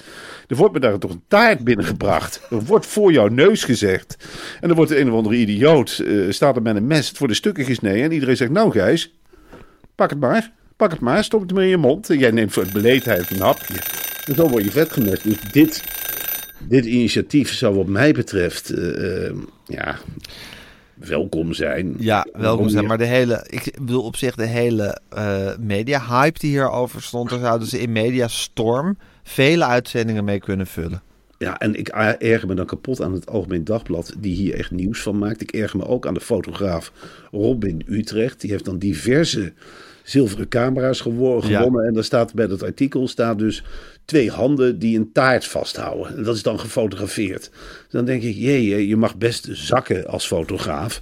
Er 0.48 0.56
wordt 0.56 0.74
me 0.74 0.80
daar 0.80 0.98
toch 1.00 1.12
een 1.12 1.24
taart 1.28 1.64
binnengebracht. 1.64 2.42
Er 2.50 2.64
wordt 2.64 2.86
voor 2.86 3.12
jouw 3.12 3.28
neus 3.28 3.64
gezegd. 3.64 4.18
En 4.62 4.68
dan 4.68 4.78
wordt 4.78 4.92
de 4.92 5.00
een 5.00 5.10
of 5.12 5.18
andere 5.18 5.36
idioot, 5.36 6.02
eh, 6.06 6.14
staat 6.30 6.56
er 6.56 6.62
met 6.62 6.76
een 6.76 6.88
mes, 6.88 7.08
het 7.08 7.18
voor 7.18 7.28
de 7.28 7.34
stukken 7.34 7.66
gesneden. 7.66 8.04
En 8.04 8.12
iedereen 8.12 8.38
zegt, 8.38 8.52
nou 8.52 8.72
Gijs, 8.72 9.14
pak 9.96 10.10
het 10.10 10.20
maar. 10.20 10.52
Pak 10.76 10.92
het 10.92 11.00
maar, 11.00 11.24
stop 11.24 11.42
het 11.42 11.54
maar 11.54 11.64
in 11.64 11.70
je 11.70 11.78
mond. 11.78 12.10
En 12.10 12.18
jij 12.18 12.32
neemt 12.32 12.54
voor 12.54 12.64
het 12.64 12.74
beleedheid 12.74 13.32
een 13.32 13.42
hapje. 13.42 13.76
En 14.26 14.36
zo 14.36 14.50
word 14.50 14.64
je 14.64 14.72
vet 14.72 14.92
gemest. 14.92 15.24
Dus 15.24 15.42
dit, 15.52 15.84
dit 16.60 16.86
initiatief 16.86 17.54
zou 17.54 17.76
wat 17.76 17.88
mij 17.88 18.12
betreft, 18.12 18.70
eh, 18.70 19.28
eh, 19.28 19.36
ja, 19.66 19.96
welkom 20.94 21.54
zijn. 21.54 21.96
Ja, 21.98 22.28
welkom 22.34 22.70
zijn. 22.70 22.86
Maar 22.86 22.98
de 22.98 23.06
hele, 23.06 23.46
ik 23.50 23.78
bedoel 23.80 24.04
op 24.04 24.16
zich 24.16 24.36
de 24.36 24.46
hele 24.46 25.00
eh 25.10 25.58
media-hype 25.60 26.40
die 26.40 26.50
hierover 26.50 27.02
stond, 27.02 27.30
daar 27.30 27.40
zouden 27.40 27.68
ze 27.68 27.82
in 27.82 27.92
Mediastorm 27.92 28.98
vele 29.24 29.66
uitzendingen 29.66 30.24
mee 30.24 30.40
kunnen 30.40 30.68
vullen. 30.68 31.02
Ja, 31.38 31.60
en 31.60 31.76
ik 31.76 31.88
erger 32.20 32.48
me 32.48 32.54
dan 32.56 32.66
kapot 32.66 33.02
aan 33.02 33.14
het 33.14 33.28
Algemeen 33.28 33.64
Dagblad, 33.64 34.14
die 34.18 34.36
hier 34.36 34.54
echt 34.54 34.72
nieuws 34.72 35.02
van 35.02 35.18
maakt. 35.18 35.42
Ik 35.42 35.52
erger 35.52 35.78
me 35.80 35.88
ook 35.88 36.08
aan 36.08 36.14
de 36.14 36.20
fotograaf 36.22 36.92
Robin 37.32 37.84
Utrecht. 37.88 38.42
Die 38.42 38.52
heeft 38.52 38.66
dan 38.66 38.78
diverse 38.78 39.54
zilveren 40.04 40.48
camera's 40.48 41.02
gewo- 41.02 41.42
Ja. 41.48 41.58
gewonnen. 41.58 41.86
En 41.86 41.94
daar 41.94 42.04
staat 42.04 42.34
bij 42.34 42.48
dat 42.48 42.64
artikel 42.64 43.08
staat 43.08 43.40
dus 43.40 43.64
twee 44.06 44.32
handen 44.32 44.80
die 44.80 44.98
een 44.98 45.12
taart 45.12 45.46
vasthouden. 45.46 46.18
En 46.18 46.24
dat 46.24 46.36
is 46.36 46.44
dan 46.44 46.60
gefotografeerd. 46.60 47.50
Dan 47.90 48.06
denk 48.06 48.24
ik, 48.24 48.36
jee, 48.36 48.88
je 48.88 48.96
mag 48.98 49.18
best 49.18 49.48
zakken 49.52 50.08
als 50.08 50.28
fotograaf. 50.28 51.02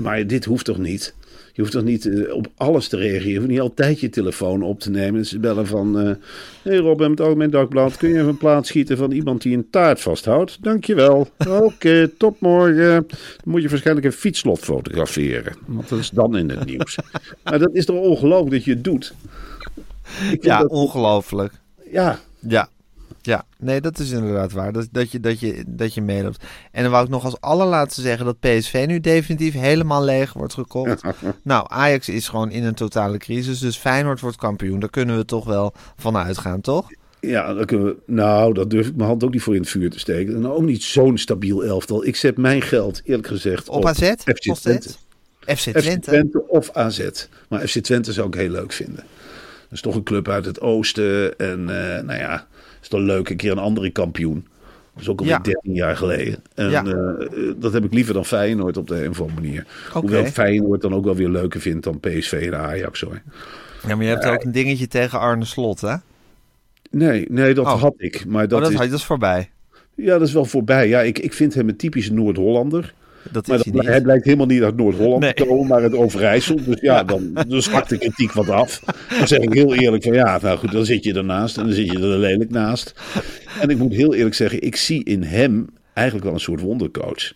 Maar 0.00 0.26
dit 0.26 0.44
hoeft 0.44 0.64
toch 0.64 0.78
niet? 0.78 1.14
Je 1.56 1.60
hoeft 1.60 1.72
toch 1.72 1.82
niet 1.84 2.06
eh, 2.06 2.34
op 2.34 2.46
alles 2.56 2.88
te 2.88 2.96
reageren. 2.96 3.28
Je 3.30 3.36
hoeft 3.36 3.48
niet 3.48 3.60
altijd 3.60 4.00
je 4.00 4.08
telefoon 4.08 4.62
op 4.62 4.80
te 4.80 4.90
nemen. 4.90 5.20
En 5.20 5.26
ze 5.26 5.38
bellen 5.38 5.66
van... 5.66 5.94
Hé 5.96 6.14
hey 6.62 6.76
Rob, 6.76 6.98
met 7.00 7.10
het 7.10 7.20
Algemeen 7.20 7.50
Dagblad... 7.50 7.96
kun 7.96 8.08
je 8.08 8.14
even 8.14 8.28
een 8.28 8.36
plaats 8.36 8.68
schieten 8.68 8.96
van 8.96 9.10
iemand 9.12 9.42
die 9.42 9.56
een 9.56 9.70
taart 9.70 10.00
vasthoudt? 10.00 10.58
Dankjewel. 10.60 11.28
Oké, 11.48 12.08
tot 12.18 12.40
morgen. 12.40 13.06
Dan 13.06 13.06
moet 13.44 13.62
je 13.62 13.68
waarschijnlijk 13.68 14.06
een 14.06 14.12
fietslot 14.12 14.58
fotograferen. 14.58 15.56
Want 15.66 15.88
dat 15.88 15.98
is 15.98 16.10
dan 16.10 16.36
in 16.36 16.50
het 16.50 16.64
nieuws. 16.64 16.98
maar 17.44 17.58
dat 17.58 17.74
is 17.74 17.84
toch 17.84 17.96
ongelooflijk 18.00 18.50
dat 18.50 18.64
je 18.64 18.70
het 18.70 18.84
doet? 18.84 19.14
Ik 20.30 20.44
Ja, 20.44 20.58
dat- 20.60 20.70
ongelooflijk. 20.70 21.52
ja, 21.90 22.18
Ja. 22.48 22.68
Ja, 23.26 23.44
nee, 23.58 23.80
dat 23.80 23.98
is 23.98 24.10
inderdaad 24.10 24.52
waar. 24.52 24.72
Dat, 24.72 24.88
dat, 24.92 25.10
je, 25.10 25.20
dat, 25.20 25.40
je, 25.40 25.64
dat 25.66 25.94
je 25.94 26.02
meeloopt. 26.02 26.44
En 26.72 26.82
dan 26.82 26.92
wou 26.92 27.04
ik 27.04 27.10
nog 27.10 27.24
als 27.24 27.40
allerlaatste 27.40 28.00
zeggen 28.00 28.24
dat 28.24 28.40
PSV 28.40 28.84
nu 28.86 29.00
definitief 29.00 29.54
helemaal 29.54 30.04
leeg 30.04 30.32
wordt 30.32 30.54
gekocht. 30.54 31.02
nou, 31.42 31.66
Ajax 31.68 32.08
is 32.08 32.28
gewoon 32.28 32.50
in 32.50 32.64
een 32.64 32.74
totale 32.74 33.18
crisis. 33.18 33.58
Dus 33.58 33.76
Feyenoord 33.76 34.20
wordt 34.20 34.36
kampioen. 34.36 34.80
Daar 34.80 34.90
kunnen 34.90 35.16
we 35.16 35.24
toch 35.24 35.44
wel 35.44 35.74
van 35.96 36.16
uitgaan, 36.16 36.60
toch? 36.60 36.88
Ja, 37.20 37.54
dan 37.54 37.64
kunnen 37.64 37.86
we, 37.86 37.96
nou, 38.06 38.54
dat 38.54 38.70
durf 38.70 38.86
ik 38.86 38.96
mijn 38.96 39.08
hand 39.08 39.24
ook 39.24 39.32
niet 39.32 39.42
voor 39.42 39.54
in 39.54 39.60
het 39.60 39.70
vuur 39.70 39.90
te 39.90 39.98
steken. 39.98 40.34
En 40.34 40.46
ook 40.46 40.62
niet 40.62 40.82
zo'n 40.82 41.18
stabiel 41.18 41.64
elftal. 41.64 42.04
Ik 42.04 42.16
zet 42.16 42.36
mijn 42.36 42.62
geld, 42.62 43.00
eerlijk 43.04 43.28
gezegd, 43.28 43.68
Op 43.68 43.86
AZ? 43.86 44.12
FC 44.24 44.54
Twente. 44.54 44.88
FC 45.46 45.58
FC 45.58 45.70
Twente. 45.70 46.00
Twente 46.00 46.48
of 46.48 46.70
AZ. 46.72 47.10
Maar 47.48 47.68
FC 47.68 47.78
Twente 47.78 48.12
zou 48.12 48.26
ik 48.26 48.34
heel 48.34 48.50
leuk 48.50 48.72
vinden. 48.72 49.04
Is 49.74 49.80
toch 49.80 49.94
een 49.94 50.02
club 50.02 50.28
uit 50.28 50.44
het 50.44 50.60
oosten. 50.60 51.38
En 51.38 51.58
eh, 51.58 52.02
nou 52.02 52.18
ja, 52.18 52.46
is 52.82 52.88
toch 52.88 53.00
leuk 53.00 53.28
een 53.28 53.36
keer 53.36 53.50
een 53.52 53.58
andere 53.58 53.90
kampioen. 53.90 54.46
Dat 54.92 55.02
is 55.02 55.08
ook 55.08 55.18
alweer 55.18 55.34
Ja. 55.34 55.40
13 55.40 55.74
jaar 55.74 55.96
geleden. 55.96 56.42
En 56.54 56.70
Ja. 56.70 56.84
eh, 56.84 57.28
dat 57.56 57.72
heb 57.72 57.84
ik 57.84 57.92
liever 57.94 58.14
dan 58.14 58.24
Feyenoord 58.24 58.76
op 58.76 58.88
de 58.88 59.04
een 59.04 59.10
of 59.10 59.20
andere 59.20 59.40
manier. 59.40 59.66
Oké. 59.88 59.98
Hoewel 59.98 60.24
Feyenoord 60.26 60.80
dan 60.80 60.94
ook 60.94 61.04
wel 61.04 61.14
weer 61.14 61.28
leuker 61.28 61.60
vindt 61.60 61.84
dan 61.84 62.00
PSV 62.00 62.48
en 62.52 62.58
Ajax 62.58 63.00
hoor. 63.00 63.22
Ja, 63.86 63.96
maar 63.96 64.04
je 64.04 64.10
hebt 64.10 64.24
ook 64.26 64.44
een 64.44 64.52
dingetje 64.52 64.86
tegen 64.88 65.18
Arne 65.18 65.44
Slot, 65.44 65.80
hè? 65.80 65.94
Nee, 66.90 67.26
nee, 67.30 67.54
dat 67.54 67.64
Oh. 67.66 67.80
had 67.80 67.94
ik. 67.96 68.24
Maar 68.26 68.48
Dat, 68.48 68.50
dat, 68.50 68.58
oh, 68.58 68.74
dat, 68.74 68.84
is, 68.84 68.90
dat 68.90 68.98
is 68.98 69.04
voorbij. 69.04 69.50
ja, 69.94 70.18
dat 70.18 70.28
is 70.28 70.32
wel 70.34 70.44
voorbij. 70.44 70.88
Ja, 70.88 71.00
ik, 71.00 71.18
ik 71.18 71.32
vind 71.32 71.54
hem 71.54 71.68
een 71.68 71.76
typische 71.76 72.12
Noord-Hollander. 72.12 72.94
Dat 73.32 73.46
Maar 73.46 73.58
is 73.58 73.62
dat, 73.64 73.72
hij 73.72 73.82
niet. 73.82 73.90
hij 73.92 74.00
blijkt 74.00 74.24
helemaal 74.24 74.46
niet 74.46 74.62
uit 74.62 74.76
Noord-Holland 74.76 75.20
Nee. 75.22 75.34
te 75.34 75.44
komen, 75.44 75.66
maar 75.66 75.82
uit 75.82 75.94
Overijssel. 75.94 76.64
Dus 76.64 76.80
ja, 76.80 77.04
dan, 77.04 77.44
zwakt 77.48 77.88
de 77.88 77.98
kritiek 77.98 78.32
wat 78.32 78.48
af. 78.48 78.80
Dan 79.18 79.26
zeg 79.28 79.38
ik 79.38 79.52
heel 79.52 79.74
eerlijk 79.74 80.02
van 80.02 80.12
ja, 80.14 80.38
nou 80.42 80.58
goed, 80.58 80.72
dan 80.72 80.84
zit 80.84 81.04
je 81.04 81.14
ernaast 81.14 81.56
en 81.56 81.64
dan 81.64 81.72
zit 81.72 81.86
je 81.92 81.98
er 81.98 82.18
lelijk 82.18 82.50
naast. 82.50 82.94
En 83.60 83.68
ik 83.68 83.78
moet 83.78 83.92
heel 83.92 84.14
eerlijk 84.14 84.34
zeggen, 84.34 84.60
ik 84.62 84.76
zie 84.76 85.04
in 85.04 85.22
hem 85.22 85.66
eigenlijk 85.92 86.26
wel 86.26 86.34
een 86.34 86.40
soort 86.40 86.60
wondercoach. 86.60 87.32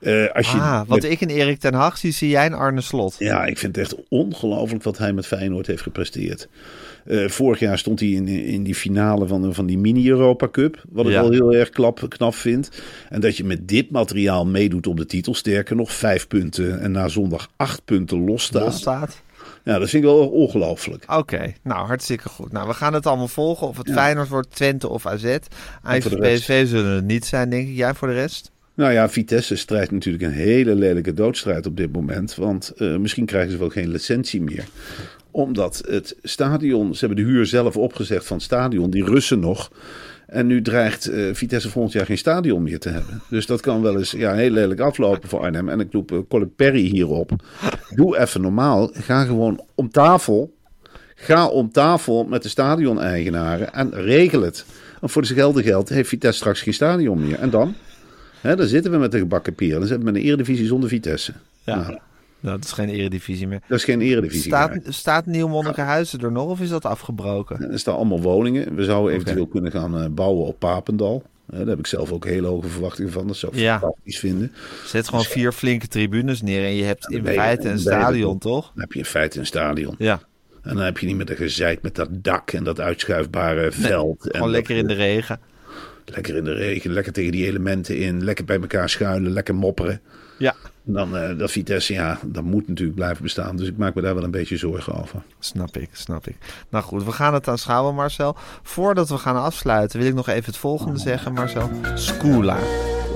Eh, 0.00 0.24
als 0.32 0.50
je 0.52 0.58
Ah, 0.58 0.78
wat 0.86 1.00
met- 1.02 1.10
ik 1.10 1.20
in 1.20 1.28
Erik 1.28 1.58
ten 1.60 1.74
Hag 1.74 1.98
zie, 1.98 2.12
zie 2.12 2.28
jij 2.28 2.46
in 2.46 2.54
Arne 2.54 2.80
Slot. 2.80 3.14
ja, 3.18 3.44
ik 3.44 3.58
vind 3.58 3.76
het 3.76 3.84
echt 3.84 4.02
ongelooflijk 4.08 4.82
wat 4.82 4.98
hij 4.98 5.12
met 5.12 5.26
Feyenoord 5.26 5.66
heeft 5.66 5.82
gepresteerd. 5.82 6.48
Eh, 7.06 7.28
vorig 7.28 7.58
jaar 7.58 7.78
stond 7.78 8.00
hij 8.00 8.08
in, 8.08 8.28
in 8.28 8.62
die 8.62 8.74
finale 8.74 9.26
van, 9.26 9.54
van 9.54 9.66
die 9.66 9.78
mini-Europa 9.78 10.48
Cup. 10.48 10.82
Wat 10.90 11.06
ik 11.06 11.12
Ja. 11.12 11.20
wel 11.20 11.30
heel 11.30 11.54
erg 11.54 11.70
klap, 11.70 12.06
knap 12.08 12.34
vind. 12.34 12.70
En 13.08 13.20
dat 13.20 13.36
je 13.36 13.44
met 13.44 13.68
dit 13.68 13.90
materiaal 13.90 14.46
meedoet 14.46 14.86
om 14.86 14.96
de 14.96 15.06
titel. 15.06 15.34
Sterker 15.34 15.76
nog, 15.76 15.92
vijf 15.92 16.26
punten. 16.28 16.80
En 16.80 16.90
na 16.90 17.08
zondag 17.08 17.48
acht 17.56 17.84
punten 17.84 18.24
losstaat. 18.24 18.62
Los 18.62 18.76
staat. 18.76 19.22
Ja, 19.64 19.78
dat 19.78 19.88
vind 19.90 20.02
ik 20.04 20.08
wel 20.10 20.28
ongelooflijk. 20.28 21.04
Oké, 21.16 21.52
nou 21.62 21.86
hartstikke 21.86 22.28
goed. 22.28 22.52
Nou, 22.52 22.68
we 22.68 22.74
gaan 22.74 22.94
het 22.94 23.06
allemaal 23.06 23.28
volgen. 23.28 23.66
Of 23.66 23.76
het 23.76 23.86
Ja. 23.88 23.94
Feyenoord 23.94 24.28
wordt, 24.28 24.54
Twente 24.54 24.88
of 24.88 25.06
AZ. 25.06 25.36
Ajax. 25.82 26.06
PSV 26.08 26.66
zullen 26.68 26.94
het 26.94 27.04
niet 27.04 27.24
zijn, 27.24 27.50
denk 27.50 27.68
ik. 27.68 27.74
Jij 27.74 27.94
voor 27.94 28.08
de 28.08 28.14
rest? 28.14 28.50
Nou 28.74 28.92
ja, 28.92 29.08
Vitesse 29.08 29.56
strijdt 29.56 29.90
natuurlijk 29.90 30.24
een 30.24 30.32
hele 30.32 30.74
lelijke 30.74 31.12
doodstrijd 31.14 31.66
op 31.66 31.76
dit 31.76 31.92
moment. 31.92 32.34
Want 32.34 32.72
eh, 32.76 32.96
misschien 32.96 33.26
krijgen 33.26 33.50
ze 33.52 33.58
wel 33.58 33.68
geen 33.68 33.88
licentie 33.88 34.40
meer. 34.42 34.64
Omdat 35.36 35.82
het 35.88 36.16
stadion, 36.22 36.94
ze 36.94 37.06
hebben 37.06 37.24
de 37.24 37.30
huur 37.30 37.46
zelf 37.46 37.76
opgezegd 37.76 38.26
van 38.26 38.36
het 38.36 38.44
stadion, 38.44 38.90
die 38.90 39.04
Russen 39.04 39.38
nog. 39.38 39.70
En 40.26 40.46
nu 40.46 40.62
dreigt 40.62 41.06
eh, 41.06 41.24
Vitesse 41.32 41.70
volgend 41.70 41.92
jaar 41.92 42.06
geen 42.06 42.18
stadion 42.18 42.62
meer 42.62 42.78
te 42.78 42.88
hebben. 42.88 43.22
Dus 43.30 43.46
dat 43.46 43.60
kan 43.60 43.82
wel 43.82 43.98
eens 43.98 44.10
ja, 44.10 44.34
heel 44.34 44.50
lelijk 44.50 44.80
aflopen 44.80 45.28
voor 45.28 45.40
Arnhem. 45.40 45.68
En 45.68 45.80
ik 45.80 45.92
roep 45.92 46.12
eh, 46.12 46.18
Colin 46.28 46.54
Perry 46.54 46.84
hierop. 46.84 47.30
Doe 47.90 48.18
even 48.18 48.40
normaal. 48.40 48.90
Ga 48.92 49.24
gewoon 49.24 49.64
om 49.74 49.90
tafel. 49.90 50.54
Ga 51.14 51.46
om 51.46 51.72
tafel 51.72 52.24
met 52.24 52.42
de 52.42 52.48
stadion-eigenaren 52.48 53.72
en 53.72 53.90
regel 53.94 54.42
het. 54.42 54.64
Want 55.00 55.12
voor 55.12 55.22
de 55.22 55.34
gelden 55.34 55.62
geld 55.62 55.88
heeft 55.88 56.08
Vitesse 56.08 56.38
straks 56.38 56.60
geen 56.60 56.74
stadion 56.74 57.26
meer. 57.26 57.38
En 57.38 57.50
dan? 57.50 57.74
Hè, 58.40 58.56
dan 58.56 58.66
zitten 58.66 58.92
we 58.92 58.98
met 58.98 59.12
de 59.12 59.18
gebakken 59.18 59.54
pier. 59.54 59.78
Dan 59.78 59.86
zitten 59.86 59.98
we 59.98 60.12
met 60.12 60.14
een 60.14 60.28
eredivisie 60.28 60.66
zonder 60.66 60.88
Vitesse. 60.88 61.32
Ja. 61.64 61.76
Nou, 61.76 61.98
dat 62.52 62.64
is 62.64 62.72
geen 62.72 62.88
eredivisie 62.88 63.46
meer. 63.48 63.60
dat 63.68 63.78
is 63.78 63.84
geen 63.84 64.00
eredivisie 64.00 64.42
Staat, 64.42 64.70
meer. 64.70 64.82
staat 64.88 65.26
Nieuw 65.26 65.48
Monnikenhuizen 65.48 66.20
er 66.20 66.32
nog 66.32 66.48
of 66.50 66.60
is 66.60 66.68
dat 66.68 66.84
afgebroken? 66.84 67.70
Er 67.72 67.78
staan 67.78 67.94
allemaal 67.96 68.20
woningen. 68.20 68.74
We 68.74 68.84
zouden 68.84 69.14
eventueel 69.14 69.46
kunnen 69.46 69.70
gaan 69.72 69.98
eh, 70.00 70.06
bouwen 70.10 70.46
op 70.46 70.58
Papendal. 70.58 71.22
Daar 71.46 71.66
heb 71.66 71.78
ik 71.78 71.86
zelf 71.86 72.12
ook 72.12 72.24
hele 72.24 72.46
hoge 72.46 72.68
verwachtingen 72.68 73.12
van. 73.12 73.26
Dat 73.26 73.36
zou 73.36 73.52
ik 73.52 73.58
Ja. 73.58 73.78
fantastisch 73.78 74.18
vinden. 74.18 74.52
Zet 74.84 75.08
gewoon 75.08 75.24
vier 75.24 75.52
flinke 75.52 75.86
tribunes 75.88 76.42
neer 76.42 76.64
en 76.64 76.74
je 76.74 76.84
hebt 76.84 77.10
in 77.10 77.24
feite 77.26 77.68
een 77.68 77.78
stadion, 77.78 78.38
toch. 78.38 78.52
toch? 78.62 78.72
Dan 78.74 78.82
heb 78.82 78.92
je 78.92 78.98
in 78.98 79.04
feite 79.04 79.38
een 79.38 79.46
stadion. 79.46 79.94
Ja, 79.98 80.20
En 80.62 80.74
dan 80.74 80.84
heb 80.84 80.98
je 80.98 81.06
niet 81.06 81.16
meer 81.16 81.24
dat 81.26 81.36
gezeik 81.36 81.82
met 81.82 81.94
dat 81.94 82.08
dak 82.10 82.52
en 82.52 82.64
dat 82.64 82.80
uitschuifbare 82.80 83.72
veld. 83.72 84.22
en 84.24 84.30
gewoon 84.30 84.40
dat- 84.40 84.50
lekker 84.50 84.76
in 84.76 84.86
de 84.86 84.94
regen. 84.94 85.40
Lekker 86.04 86.36
in 86.36 86.44
de 86.44 86.52
regen, 86.54 86.92
lekker 86.92 87.12
tegen 87.12 87.32
die 87.32 87.46
elementen 87.46 87.98
in. 87.98 88.24
Lekker 88.24 88.44
bij 88.44 88.60
elkaar 88.60 88.88
schuilen, 88.90 89.32
lekker 89.32 89.54
mopperen. 89.54 90.00
Ja, 90.38 90.54
Dan 90.82 91.16
eh, 91.16 91.38
dat 91.38 91.50
Vitesse, 91.50 91.92
ja, 91.92 92.18
dat 92.24 92.44
moet 92.44 92.68
natuurlijk 92.68 92.96
blijven 92.96 93.22
bestaan. 93.22 93.56
Dus 93.56 93.68
ik 93.68 93.76
maak 93.76 93.94
me 93.94 94.02
daar 94.02 94.14
wel 94.14 94.24
een 94.24 94.30
beetje 94.30 94.56
zorgen 94.56 94.94
over. 94.94 95.22
snap 95.38 95.76
ik, 95.76 95.88
snap 95.92 96.26
ik. 96.26 96.36
Nou 96.68 96.84
goed, 96.84 97.04
we 97.04 97.12
gaan 97.12 97.34
het 97.34 97.48
aanschouwen, 97.48 97.94
Marcel. 97.94 98.36
Voordat 98.62 99.08
we 99.08 99.18
gaan 99.18 99.36
afsluiten, 99.36 99.98
wil 99.98 100.08
ik 100.08 100.14
nog 100.14 100.28
even 100.28 100.44
het 100.44 100.56
volgende 100.56 100.98
zeggen, 100.98 101.32
Marcel. 101.32 101.70
Scula. 101.94 102.58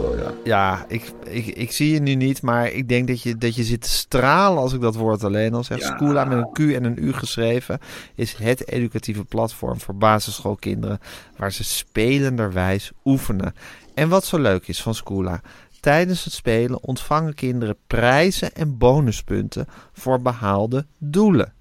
Oh, 0.00 0.18
ja. 0.18 0.32
Ja, 0.44 0.84
ik, 0.88 1.12
ik, 1.24 1.46
ik 1.46 1.72
zie 1.72 1.92
je 1.92 2.00
nu 2.00 2.14
niet, 2.14 2.42
maar 2.42 2.70
ik 2.70 2.88
denk 2.88 3.08
dat 3.08 3.22
je, 3.22 3.38
dat 3.38 3.54
je 3.54 3.62
zit 3.62 3.82
te 3.82 3.88
stralen 3.88 4.58
als 4.58 4.72
ik 4.72 4.80
dat 4.80 4.94
woord 4.94 5.24
alleen 5.24 5.54
al 5.54 5.64
zeg. 5.64 5.78
Ja. 5.78 5.94
Scula 5.94 6.24
met 6.24 6.38
een 6.38 6.52
Q 6.52 6.74
en 6.74 6.84
een 6.84 7.04
U 7.04 7.12
geschreven 7.12 7.78
is 8.14 8.32
het 8.32 8.68
educatieve 8.68 9.24
platform 9.24 9.80
voor 9.80 9.96
basisschoolkinderen 9.96 11.00
waar 11.36 11.52
ze 11.52 11.64
spelenderwijs 11.64 12.90
oefenen. 13.04 13.54
En 13.94 14.08
wat 14.08 14.24
zo 14.24 14.38
leuk 14.38 14.68
is 14.68 14.82
van 14.82 14.94
Scula, 14.94 15.40
tijdens 15.80 16.24
het 16.24 16.32
spelen 16.32 16.82
ontvangen 16.82 17.34
kinderen 17.34 17.76
prijzen 17.86 18.54
en 18.54 18.78
bonuspunten 18.78 19.66
voor 19.92 20.20
behaalde 20.20 20.86
doelen. 20.98 21.52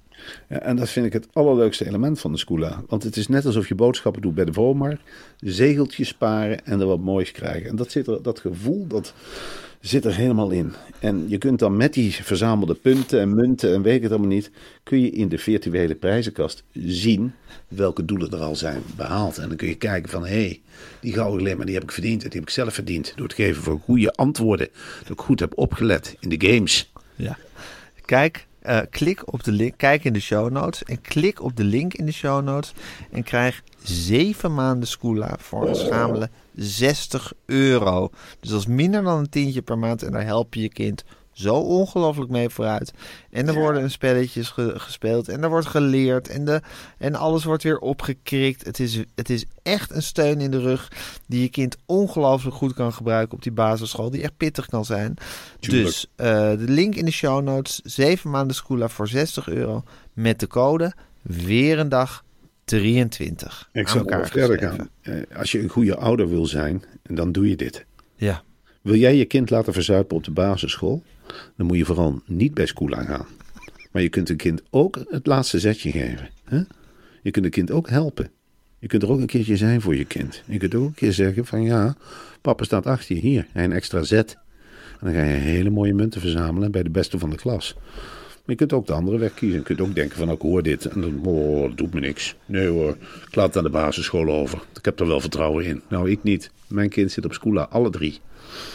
Ja, 0.50 0.60
en 0.60 0.76
dat 0.76 0.90
vind 0.90 1.06
ik 1.06 1.14
het 1.14 1.28
allerleukste 1.34 1.88
element 1.88 2.20
van 2.20 2.32
de 2.32 2.38
Scula. 2.38 2.84
Want 2.88 3.04
het 3.04 3.18
is 3.18 3.28
net 3.28 3.46
alsof 3.46 3.68
je 3.68 3.76
boodschappen 3.76 4.22
doet 4.22 4.36
bij 4.36 4.46
de 4.46 4.54
Volmar. 4.54 4.98
Zegeltjes 5.38 6.08
sparen 6.08 6.66
en 6.66 6.80
er 6.80 6.86
wat 6.86 7.00
moois 7.00 7.32
krijgen. 7.32 7.70
En 7.70 7.76
dat, 7.76 7.92
zit 7.92 8.08
er, 8.08 8.22
dat 8.22 8.40
gevoel, 8.40 8.88
dat 8.88 9.14
zit 9.82 10.06
er 10.06 10.16
helemaal 10.16 10.50
in. 10.50 10.74
En 11.00 11.26
je 11.28 11.38
kunt 11.38 11.60
dan 11.60 11.78
met 11.78 11.94
die 11.94 12.14
verzamelde 12.14 12.74
punten 12.74 13.20
en 13.20 13.36
munten 13.36 13.74
en 13.74 13.82
weet 13.82 13.96
ik 13.96 14.02
het 14.02 14.12
allemaal 14.12 14.30
niet... 14.30 14.52
kun 14.84 15.02
je 15.02 15.10
in 15.10 15.28
de 15.30 15.38
virtuele 15.38 15.96
prijzenkast 15.96 16.64
zien 16.74 17.34
welke 17.68 18.06
doelen 18.06 18.32
er 18.32 18.40
al 18.40 18.56
zijn 18.56 18.82
behaald. 18.96 19.38
En 19.38 19.48
dan 19.48 19.58
kun 19.58 19.68
je 19.68 19.76
kijken 19.76 20.10
van, 20.10 20.26
hé, 20.26 20.30
hey, 20.30 20.62
die 21.02 21.14
gouden 21.14 21.40
glimmer 21.40 21.66
die 21.66 21.76
heb 21.76 21.84
ik 21.84 21.92
verdiend. 21.92 22.24
En 22.24 22.30
die 22.30 22.40
heb 22.40 22.48
ik 22.48 22.56
zelf 22.56 22.74
verdiend 22.74 23.14
door 23.16 23.28
het 23.28 23.36
geven 23.36 23.64
van 23.64 23.80
goede 23.80 24.14
antwoorden. 24.14 24.68
Dat 25.02 25.10
ik 25.10 25.20
goed 25.20 25.40
heb 25.40 25.58
opgelet 25.58 26.16
in 26.20 26.30
de 26.30 26.48
games. 26.48 26.92
Ja. 27.16 27.38
Kijk, 28.06 28.48
eh, 28.70 28.80
klik 28.90 29.34
op 29.34 29.44
de 29.44 29.52
link, 29.52 29.74
kijk 29.78 30.04
in 30.04 30.14
de 30.14 30.20
show 30.20 30.52
notes 30.52 30.84
en 30.84 31.02
klik 31.02 31.42
op 31.42 31.56
de 31.56 31.64
link 31.64 31.94
in 31.94 32.06
de 32.06 32.12
show 32.12 32.44
notes 32.44 32.74
en 33.12 33.24
krijg 33.24 33.64
zeven 33.84 34.54
maanden 34.54 34.88
Scula 34.88 35.36
voor 35.40 35.68
een 35.68 35.76
schamele 35.76 36.30
60 36.56 37.34
euro. 37.46 38.10
Dus 38.40 38.50
dat 38.50 38.60
is 38.60 38.66
minder 38.66 39.04
dan 39.04 39.18
een 39.20 39.30
tientje 39.30 39.62
per 39.62 39.78
maand 39.78 40.04
en 40.04 40.12
daar 40.12 40.26
help 40.26 40.54
je 40.54 40.62
je 40.62 40.70
kind 40.70 41.04
zo 41.40 41.54
ongelooflijk 41.56 42.30
mee 42.32 42.50
vooruit. 42.50 42.92
En 43.32 43.48
er 43.48 43.54
worden 43.54 43.84
een 43.84 43.92
spelletjes 43.92 44.50
ge- 44.50 44.74
gespeeld 44.80 45.28
en 45.30 45.44
er 45.44 45.50
wordt 45.50 45.68
geleerd 45.68 46.28
en, 46.28 46.46
de, 46.46 46.62
en 46.98 47.16
alles 47.16 47.44
wordt 47.44 47.64
weer 47.64 47.78
opgekrikt. 47.80 48.66
Het 48.66 48.80
is, 48.80 49.00
het 49.16 49.30
is 49.30 49.46
echt 49.64 49.92
een 49.92 50.02
steun 50.04 50.42
in 50.42 50.52
de 50.52 50.60
rug 50.60 50.92
die 51.28 51.42
je 51.42 51.50
kind 51.50 51.78
ongelooflijk 51.86 52.56
goed 52.56 52.74
kan 52.74 52.94
gebruiken 52.94 53.34
op 53.38 53.44
die 53.44 53.52
basisschool, 53.52 54.10
die 54.10 54.22
echt 54.22 54.38
pittig 54.38 54.66
kan 54.66 54.86
zijn. 54.86 55.14
Tuurlijk. 55.60 55.86
Dus 55.86 56.08
eh, 56.16 56.26
de 56.50 56.58
link 56.68 56.96
in 56.96 57.06
de 57.06 57.12
show 57.12 57.44
notes, 57.44 57.80
7 57.84 58.30
maanden 58.30 58.56
Scula 58.56 58.88
voor 58.90 59.08
60 59.08 59.48
euro 59.50 59.84
met 60.14 60.40
de 60.40 60.48
code 60.48 60.94
weer 61.22 61.80
een 61.80 61.90
dag 61.90 62.24
23. 62.66 63.70
Ik 63.74 63.88
zou 63.88 64.00
elkaar 64.00 64.28
verder. 64.28 64.88
Eh, 65.02 65.14
als 65.38 65.52
je 65.52 65.60
een 65.62 65.70
goede 65.70 65.96
ouder 65.96 66.30
wil 66.30 66.46
zijn, 66.46 66.84
dan 67.04 67.32
doe 67.32 67.50
je 67.50 67.56
dit. 67.56 67.86
Ja, 68.16 68.44
Wil 68.82 68.96
jij 68.96 69.16
je 69.16 69.26
kind 69.26 69.50
laten 69.50 69.74
verzuipen 69.74 70.16
op 70.18 70.24
de 70.24 70.32
basisschool? 70.32 71.04
Dan 71.58 71.66
moet 71.66 71.78
je 71.78 71.86
vooral 71.86 72.22
niet 72.26 72.54
bij 72.54 72.66
school 72.66 72.88
gaan. 72.90 73.26
Maar 73.92 74.02
je 74.02 74.10
kunt 74.10 74.30
een 74.30 74.36
kind 74.36 74.62
ook 74.70 75.00
het 75.10 75.28
laatste 75.28 75.60
zetje 75.60 75.92
geven. 75.92 76.30
Hè? 76.44 76.62
Je 77.22 77.32
kunt 77.32 77.46
een 77.46 77.52
kind 77.52 77.72
ook 77.72 77.90
helpen. 77.90 78.32
Je 78.80 78.88
kunt 78.88 79.04
er 79.04 79.12
ook 79.12 79.20
een 79.20 79.26
keertje 79.26 79.58
zijn 79.58 79.82
voor 79.82 79.96
je 79.96 80.06
kind. 80.06 80.44
Je 80.46 80.58
kunt 80.58 80.76
ook 80.76 80.88
een 80.88 80.94
keer 80.94 81.14
zeggen 81.14 81.46
van 81.46 81.64
ja, 81.64 81.96
papa 82.42 82.64
staat 82.64 82.86
achter 82.86 83.16
je 83.16 83.22
hier. 83.22 83.48
Een 83.54 83.72
extra 83.72 84.04
zet. 84.04 84.38
En 85.00 85.06
dan 85.06 85.14
ga 85.14 85.24
je 85.24 85.36
hele 85.36 85.70
mooie 85.70 85.94
munten 85.94 86.22
verzamelen 86.22 86.72
bij 86.72 86.84
de 86.84 86.90
beste 86.90 87.20
van 87.20 87.30
de 87.30 87.36
klas. 87.36 87.76
Maar 88.50 88.58
je 88.58 88.66
kunt 88.66 88.74
ook 88.74 88.88
de 88.88 88.94
andere 88.94 89.18
weg 89.18 89.34
kiezen. 89.34 89.58
Je 89.58 89.64
kunt 89.64 89.82
ook 89.82 89.96
denken 89.96 90.18
van 90.18 90.32
ik 90.32 90.42
hoor 90.42 90.64
dit 90.64 90.86
en 90.86 91.02
dan 91.02 91.26
oh, 91.26 91.62
dat 91.62 91.78
doet 91.78 91.94
me 91.94 92.00
niks. 92.00 92.36
Nee 92.46 92.68
hoor, 92.68 92.98
ik 93.28 93.36
laat 93.36 93.48
het 93.48 93.58
aan 93.58 93.64
de 93.64 93.70
basisschool 93.70 94.30
over. 94.30 94.62
Ik 94.78 94.86
heb 94.86 95.00
er 95.00 95.08
wel 95.08 95.20
vertrouwen 95.20 95.66
in. 95.66 95.82
Nou, 95.90 96.12
ik 96.12 96.24
niet. 96.24 96.52
Mijn 96.68 96.90
kind 96.90 97.12
zit 97.12 97.26
op 97.26 97.34
school, 97.34 97.60
alle 97.60 97.90
drie. 97.90 98.20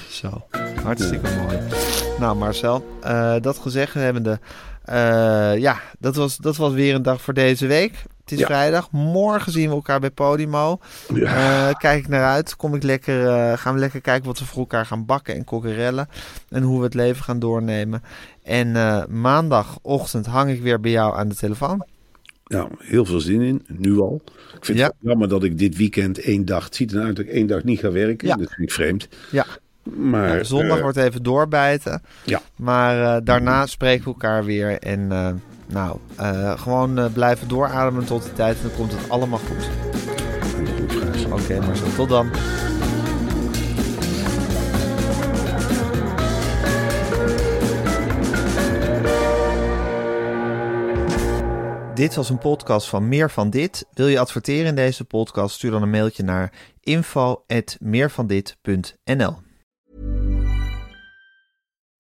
zo. 0.09 0.47
Hartstikke 0.83 1.29
mooi. 1.37 2.04
Nou 2.21 2.37
Marcel, 2.37 2.85
eh, 3.03 3.35
dat 3.41 3.59
gezegd 3.59 3.95
hebbende, 3.95 4.39
eh, 4.85 5.59
ja, 5.59 5.81
dat 5.99 6.17
was, 6.17 6.37
dat 6.37 6.57
was 6.57 6.73
weer 6.73 6.95
een 6.95 7.03
dag 7.03 7.21
voor 7.21 7.35
deze 7.35 7.67
week. 7.67 7.93
Het 8.21 8.33
is 8.33 8.39
Ja. 8.39 8.47
vrijdag. 8.47 8.91
Morgen 8.91 9.53
zien 9.53 9.69
we 9.69 9.75
elkaar 9.75 10.01
bij 10.01 10.11
Podimo. 10.11 10.79
Ja. 11.15 11.69
Eh, 11.69 11.75
kijk 11.79 11.99
ik 11.99 12.09
naar 12.09 12.25
uit. 12.25 12.57
Kom 12.57 12.75
ik 12.75 12.83
lekker, 12.83 13.59
gaan 13.59 13.75
we 13.75 13.81
lekker 13.81 14.01
kijken 14.01 14.27
wat 14.27 14.39
we 14.39 14.45
voor 14.45 14.59
elkaar 14.59 14.87
gaan 14.87 15.07
bakken 15.07 15.35
en 15.35 15.45
kokkerellen. 15.45 16.09
En 16.49 16.63
hoe 16.63 16.79
we 16.79 16.85
het 16.85 16.95
leven 16.95 17.25
gaan 17.25 17.39
doornemen. 17.39 18.03
En 18.43 18.73
maandagochtend 19.21 20.27
hang 20.27 20.51
ik 20.51 20.63
weer 20.63 20.81
bij 20.81 20.91
jou 20.91 21.17
aan 21.17 21.29
de 21.29 21.35
telefoon. 21.35 21.87
Nou, 22.47 22.69
heel 22.79 23.05
veel 23.05 23.21
zin 23.21 23.41
in, 23.41 23.65
nu 23.69 23.99
al. 24.01 24.23
Ik 24.57 24.65
vind 24.65 24.79
Ja. 24.79 24.85
het 24.87 24.95
jammer 25.01 25.29
dat 25.29 25.45
ik 25.45 25.59
dit 25.59 25.77
weekend 25.77 26.19
één 26.21 26.45
dag... 26.45 26.65
Het 26.65 26.77
ziet 26.77 26.93
eruit 26.93 27.17
dat 27.17 27.25
ik 27.25 27.31
één 27.31 27.47
dag 27.47 27.65
niet 27.65 27.79
ga 27.81 27.91
werken. 27.91 28.29
Ja. 28.29 28.35
Dat 28.37 28.49
vind 28.49 28.69
ik 28.69 28.73
vreemd. 28.73 29.09
Ja, 29.31 29.47
maar, 29.93 30.45
zondag 30.45 30.77
eh, 30.77 30.83
wordt 30.83 30.97
even 30.97 31.23
doorbijten. 31.23 32.03
Ja. 32.25 32.41
Maar 32.57 33.17
eh, 33.17 33.21
daarna 33.25 33.67
spreken 33.67 34.05
we 34.05 34.11
elkaar 34.11 34.45
weer. 34.45 34.79
En 34.79 35.13
eh, 35.13 35.31
nou, 35.67 35.99
gewoon 36.59 37.13
blijven 37.13 37.49
doorademen 37.49 38.05
tot 38.05 38.23
die 38.23 38.33
tijd. 38.33 38.57
En 38.57 38.63
dan 38.63 38.77
komt 38.77 38.93
het 38.93 39.11
allemaal 39.11 39.39
goed. 39.39 39.69
Oké, 41.33 41.61
maar. 41.61 41.77
Tot 41.97 42.09
dan. 42.09 42.31
Dit 51.95 52.15
was 52.15 52.31
een 52.31 52.39
podcast 52.39 52.89
van 52.89 53.09
Meer 53.09 53.31
van 53.31 53.51
Dit. 53.51 53.87
Wil 53.93 54.07
je 54.07 54.19
adverteren 54.19 54.67
in 54.67 54.75
deze 54.75 55.05
podcast? 55.05 55.55
Stuur 55.55 55.71
dan 55.71 55.83
een 55.83 55.91
mailtje 55.91 56.23
naar 56.23 56.53
info.meervandit.nl 56.81 59.44